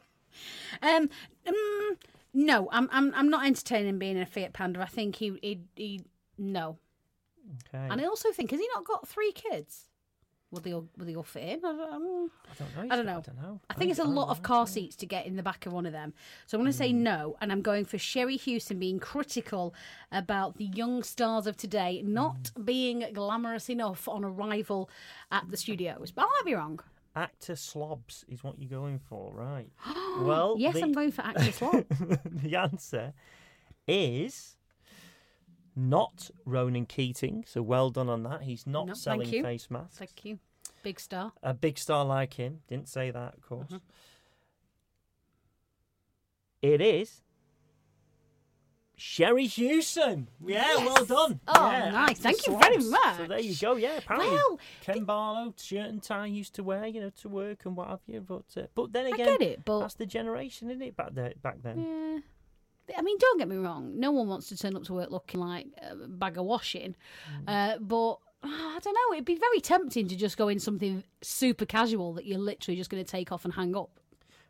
Um, 0.80 1.10
um, 1.46 1.98
no, 2.32 2.66
I'm, 2.72 2.88
I'm, 2.90 3.12
I'm 3.14 3.28
not 3.28 3.44
entertaining 3.44 3.98
being 3.98 4.18
a 4.18 4.24
Fiat 4.24 4.54
Panda. 4.54 4.80
I 4.80 4.86
think 4.86 5.16
he, 5.16 5.38
he, 5.42 5.60
he 5.76 6.00
no. 6.38 6.78
Okay. 7.68 7.86
And 7.90 8.00
I 8.00 8.04
also 8.04 8.32
think, 8.32 8.50
has 8.50 8.58
he 8.58 8.66
not 8.74 8.86
got 8.86 9.06
three 9.06 9.32
kids? 9.32 9.90
Will 10.52 10.60
they 10.60 10.74
all, 10.74 10.86
will 10.98 11.06
they 11.06 11.16
all 11.16 11.22
fit 11.22 11.44
in? 11.44 11.64
I 11.64 11.72
don't, 11.72 12.30
I 12.50 12.54
don't 12.58 12.76
know. 12.76 12.82
I 12.90 12.96
don't 12.96 13.06
know. 13.06 13.18
I 13.18 13.20
don't 13.20 13.42
know. 13.42 13.60
I 13.70 13.74
think 13.74 13.90
it's 13.90 13.98
a 13.98 14.04
lot 14.04 14.26
know. 14.26 14.32
of 14.32 14.42
car 14.42 14.66
seats 14.66 14.94
to 14.96 15.06
get 15.06 15.24
in 15.24 15.36
the 15.36 15.42
back 15.42 15.64
of 15.64 15.72
one 15.72 15.86
of 15.86 15.92
them. 15.92 16.12
So 16.46 16.58
I'm 16.58 16.62
going 16.62 16.70
to 16.70 16.76
say 16.76 16.92
hmm. 16.92 17.02
no, 17.02 17.36
and 17.40 17.50
I'm 17.50 17.62
going 17.62 17.86
for 17.86 17.96
Sherrie 17.96 18.36
Hewson 18.36 18.78
being 18.78 19.00
critical 19.00 19.74
about 20.12 20.58
the 20.58 20.66
young 20.66 21.02
stars 21.02 21.46
of 21.46 21.56
today 21.56 22.02
not 22.04 22.50
hmm. 22.54 22.64
being 22.64 23.04
glamorous 23.14 23.70
enough 23.70 24.06
on 24.06 24.24
arrival 24.24 24.90
at 25.30 25.50
the 25.50 25.56
studios. 25.56 26.10
But 26.10 26.26
I 26.26 26.26
might 26.26 26.44
be 26.44 26.54
wrong. 26.54 26.80
Actor 27.16 27.56
slobs 27.56 28.24
is 28.28 28.44
what 28.44 28.58
you're 28.58 28.68
going 28.68 28.98
for, 28.98 29.32
right? 29.32 29.68
well, 30.20 30.56
Yes, 30.58 30.74
the, 30.74 30.82
I'm 30.82 30.92
going 30.92 31.12
for 31.12 31.22
actor 31.22 31.52
slot. 31.52 31.84
the 31.88 32.56
answer 32.56 33.14
is 33.88 34.56
not 35.76 36.30
Ronan 36.44 36.86
Keating. 36.86 37.44
So 37.46 37.62
well 37.62 37.90
done 37.90 38.08
on 38.08 38.22
that. 38.24 38.42
He's 38.42 38.66
not 38.66 38.86
No, 38.88 38.94
selling 38.94 39.30
face 39.30 39.70
masks. 39.70 39.98
Thank 39.98 40.24
you. 40.24 40.38
Big 40.82 40.98
star. 41.00 41.32
A 41.42 41.54
big 41.54 41.78
star 41.78 42.04
like 42.04 42.34
him. 42.34 42.60
Didn't 42.68 42.88
say 42.88 43.10
that, 43.10 43.34
of 43.34 43.42
course. 43.48 43.68
Mm-hmm. 43.68 43.76
It 46.62 46.80
is 46.80 47.22
Sherrie 48.96 49.46
Hewson. 49.46 50.28
Yeah, 50.44 50.76
well 50.76 51.04
done. 51.04 51.40
Oh, 51.48 51.70
Yeah, 51.70 51.90
nice. 51.90 52.18
Thank 52.20 52.46
you 52.46 52.56
very 52.58 52.78
much. 52.78 53.16
So 53.16 53.26
there 53.26 53.40
you 53.40 53.54
go. 53.60 53.76
Yeah, 53.76 53.96
apparently 53.98 54.30
Well, 54.30 54.60
Ken 54.82 55.04
Barlow 55.04 55.54
shirt 55.56 55.88
and 55.88 56.02
tie 56.02 56.26
used 56.26 56.54
to 56.54 56.62
wear, 56.62 56.86
you 56.86 57.00
know, 57.00 57.10
to 57.22 57.28
work 57.28 57.64
and 57.64 57.76
what 57.76 57.88
have 57.88 58.00
you. 58.06 58.20
But 58.20 58.44
uh, 58.56 58.62
but 58.74 58.92
then 58.92 59.06
I 59.06 59.10
again, 59.10 59.26
get 59.38 59.42
it, 59.42 59.64
but 59.64 59.80
that's 59.80 59.94
the 59.94 60.06
generation, 60.06 60.70
isn't 60.70 60.82
it? 60.82 60.96
Back 60.96 61.14
there, 61.14 61.32
back 61.42 61.62
then. 61.62 61.78
yeah. 61.80 62.18
I 62.96 63.02
mean, 63.02 63.16
don't 63.18 63.38
get 63.38 63.48
me 63.48 63.56
wrong. 63.56 63.98
No 63.98 64.10
one 64.10 64.28
wants 64.28 64.48
to 64.48 64.56
turn 64.56 64.76
up 64.76 64.84
to 64.84 64.92
work 64.94 65.10
looking 65.10 65.40
like 65.40 65.66
a 65.80 65.94
bag 65.94 66.36
of 66.38 66.44
washing. 66.44 66.94
Uh, 67.46 67.78
but 67.80 68.18
ah, 68.42 68.76
I 68.76 68.78
don't 68.82 68.94
know. 68.94 69.14
It'd 69.14 69.24
be 69.24 69.36
very 69.36 69.60
tempting 69.60 70.08
to 70.08 70.16
just 70.16 70.36
go 70.36 70.48
in 70.48 70.58
something 70.58 71.04
super 71.22 71.64
casual 71.64 72.12
that 72.14 72.26
you're 72.26 72.38
literally 72.38 72.76
just 72.76 72.90
going 72.90 73.02
to 73.04 73.10
take 73.10 73.30
off 73.32 73.44
and 73.44 73.54
hang 73.54 73.76
up. 73.76 73.90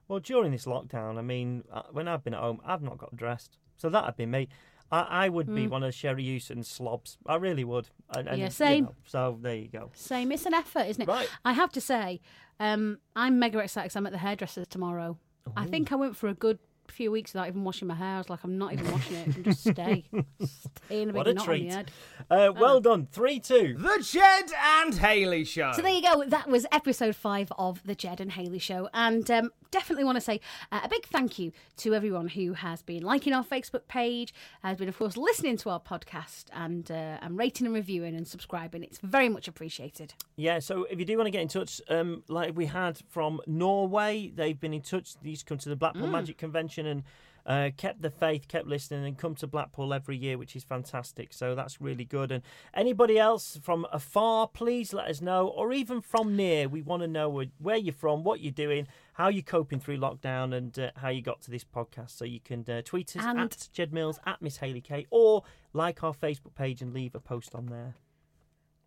Well, 0.08 0.18
during 0.20 0.52
this 0.52 0.64
lockdown, 0.64 1.18
I 1.18 1.22
mean, 1.22 1.64
uh, 1.72 1.82
when 1.92 2.08
I've 2.08 2.24
been 2.24 2.34
at 2.34 2.40
home, 2.40 2.60
I've 2.64 2.82
not 2.82 2.98
got 2.98 3.16
dressed. 3.16 3.58
So 3.76 3.88
that'd 3.88 4.16
be 4.16 4.26
me. 4.26 4.48
I, 4.90 5.24
I 5.24 5.28
would 5.30 5.52
be 5.54 5.66
one 5.68 5.82
of 5.82 5.94
Sherrie 5.94 6.24
Hewson's 6.24 6.68
slobs. 6.68 7.16
I 7.26 7.36
really 7.36 7.64
would. 7.64 7.88
And, 8.14 8.28
and, 8.28 8.36
Mm. 8.36 8.38
Yeah, 8.38 8.44
you 8.44 8.50
same. 8.50 8.84
know, 8.84 8.94
so 9.06 9.38
there 9.40 9.54
you 9.54 9.68
go. 9.68 9.90
Same. 9.94 10.30
It's 10.32 10.44
an 10.44 10.52
effort, 10.54 10.86
isn't 10.86 11.02
it? 11.02 11.08
Right. 11.08 11.28
I 11.44 11.52
have 11.52 11.72
to 11.72 11.80
say, 11.80 12.20
um, 12.60 12.98
I'm 13.16 13.38
mega 13.38 13.58
excited 13.58 13.96
I'm 13.96 14.06
at 14.06 14.12
the 14.12 14.18
hairdresser 14.18 14.64
tomorrow. 14.66 15.18
I 15.56 15.64
think 15.66 15.92
I 15.92 15.96
went 15.96 16.16
for 16.16 16.28
a 16.28 16.34
good 16.34 16.58
few 16.92 17.10
weeks 17.10 17.32
without 17.32 17.48
even 17.48 17.64
washing 17.64 17.88
my 17.88 17.94
hair. 17.94 18.14
I 18.14 18.18
was 18.18 18.30
like, 18.30 18.44
I'm 18.44 18.58
not 18.58 18.72
even 18.72 18.90
washing 18.90 19.16
it. 19.16 19.36
I'm 19.36 19.44
just 19.44 19.60
stay. 19.70 20.04
stay 20.44 21.02
in 21.02 21.10
a 21.10 21.12
big 21.12 21.16
What 21.16 21.28
a 21.28 21.34
knot 21.34 21.42
on 21.42 21.46
treat. 21.46 21.72
head. 21.72 21.90
Uh, 22.30 22.52
well 22.58 22.80
done. 22.80 23.06
3 23.10 23.40
2. 23.40 23.76
The 23.78 24.02
Ged 24.02 24.52
and 24.82 24.94
Hayley 24.94 25.44
Show. 25.44 25.72
So 25.74 25.82
there 25.82 25.92
you 25.92 26.02
go. 26.02 26.24
That 26.26 26.48
was 26.48 26.66
episode 26.72 27.16
five 27.16 27.52
of 27.58 27.82
the 27.84 27.94
Ged 27.94 28.20
and 28.20 28.32
Hayley 28.32 28.58
Show, 28.58 28.88
and 28.94 29.30
um, 29.30 29.50
definitely 29.72 30.04
want 30.04 30.16
to 30.16 30.20
say 30.20 30.40
uh, 30.70 30.80
a 30.84 30.88
big 30.88 31.04
thank 31.06 31.40
you 31.40 31.50
to 31.78 31.94
everyone 31.94 32.28
who 32.28 32.52
has 32.52 32.82
been 32.82 33.02
liking 33.02 33.32
our 33.32 33.42
Facebook 33.42 33.88
page, 33.88 34.32
has 34.62 34.76
been 34.76 34.88
of 34.88 34.96
course 34.96 35.16
listening 35.16 35.56
to 35.56 35.70
our 35.70 35.80
podcast, 35.80 36.44
and 36.52 36.90
uh, 36.92 37.18
and 37.20 37.36
rating 37.36 37.66
and 37.66 37.74
reviewing 37.74 38.14
and 38.14 38.28
subscribing. 38.28 38.84
It's 38.84 38.98
very 38.98 39.28
much 39.28 39.48
appreciated. 39.48 40.14
Yeah, 40.36 40.60
so 40.60 40.84
if 40.84 41.00
you 41.00 41.04
do 41.04 41.16
want 41.16 41.26
to 41.26 41.32
get 41.32 41.42
in 41.42 41.48
touch, 41.48 41.80
um, 41.88 42.22
like 42.28 42.56
we 42.56 42.66
had 42.66 43.00
from 43.08 43.40
Norway, 43.48 44.30
they've 44.32 44.58
been 44.58 44.74
in 44.74 44.82
touch. 44.82 45.14
They 45.20 45.30
used 45.30 45.46
to 45.46 45.46
come 45.46 45.58
to 45.58 45.68
the 45.68 45.76
Blackpool 45.76 46.06
Magic 46.06 46.38
Convention 46.38 46.86
and 46.86 47.02
uh, 47.46 47.70
kept 47.76 48.02
the 48.02 48.10
faith, 48.10 48.48
kept 48.48 48.66
listening, 48.66 49.04
and 49.04 49.18
come 49.18 49.34
to 49.36 49.46
Blackpool 49.46 49.92
every 49.92 50.16
year, 50.16 50.38
which 50.38 50.54
is 50.54 50.64
fantastic. 50.64 51.32
So 51.32 51.54
that's 51.54 51.80
really 51.80 52.04
good. 52.04 52.30
And 52.32 52.42
anybody 52.74 53.18
else 53.18 53.58
from 53.62 53.86
afar, 53.92 54.48
please 54.48 54.92
let 54.92 55.08
us 55.08 55.20
know, 55.20 55.48
or 55.48 55.72
even 55.72 56.00
from 56.00 56.36
near. 56.36 56.68
We 56.68 56.82
want 56.82 57.02
to 57.02 57.08
know 57.08 57.28
where- 57.28 57.76
you're 57.76 57.92
from, 57.94 58.22
what 58.24 58.40
you're 58.40 58.52
doing, 58.52 58.86
how 59.14 59.28
you're 59.28 59.42
coping 59.42 59.80
through 59.80 59.98
lockdown, 59.98 60.54
and 60.54 60.78
uh, 60.78 60.90
how 60.96 61.08
you 61.08 61.22
got 61.22 61.40
to 61.42 61.50
this 61.50 61.64
podcast. 61.64 62.10
So 62.10 62.24
you 62.24 62.40
can 62.40 62.64
uh, 62.68 62.82
tweet 62.84 63.16
us 63.16 63.24
And- 63.24 63.38
at 63.40 63.68
Ged 63.72 63.92
Mills, 63.92 64.18
at 64.26 64.40
Miss 64.40 64.58
Hayley 64.58 64.80
K, 64.80 65.06
or 65.10 65.42
like 65.72 66.04
our 66.04 66.14
Facebook 66.14 66.54
page 66.54 66.82
and 66.82 66.92
leave 66.94 67.14
a 67.14 67.20
post 67.20 67.54
on 67.54 67.66
there. 67.66 67.94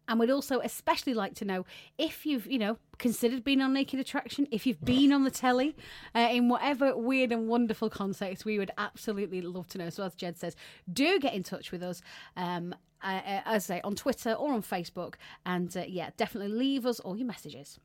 And 0.07 0.19
we'd 0.19 0.29
also 0.29 0.59
especially 0.59 1.13
like 1.13 1.33
to 1.35 1.45
know 1.45 1.65
if 1.97 2.25
you've, 2.25 2.45
you 2.45 2.59
know, 2.59 2.77
considered 2.97 3.43
being 3.43 3.61
on 3.61 3.73
Naked 3.73 3.99
Attraction, 3.99 4.47
if 4.51 4.65
you've 4.65 4.83
been 4.83 5.11
on 5.11 5.23
the 5.23 5.31
telly, 5.31 5.75
uh, 6.13 6.29
in 6.31 6.49
whatever 6.49 6.95
weird 6.95 7.31
and 7.31 7.47
wonderful 7.47 7.89
context, 7.89 8.45
we 8.45 8.57
would 8.59 8.71
absolutely 8.77 9.41
love 9.41 9.67
to 9.69 9.77
know. 9.77 9.89
So, 9.89 10.03
as 10.03 10.15
Ged 10.15 10.37
says, 10.37 10.55
do 10.91 11.19
get 11.19 11.33
in 11.33 11.43
touch 11.43 11.71
with 11.71 11.83
us, 11.83 12.01
um, 12.37 12.75
uh, 13.03 13.21
uh, 13.25 13.41
as 13.45 13.69
I 13.69 13.75
say, 13.75 13.81
on 13.81 13.95
Twitter 13.95 14.33
or 14.33 14.53
on 14.53 14.61
Facebook. 14.61 15.15
And 15.45 15.75
uh, 15.75 15.83
yeah, 15.87 16.11
definitely 16.17 16.53
leave 16.55 16.85
us 16.85 16.99
all 16.99 17.17
your 17.17 17.27
messages. 17.27 17.79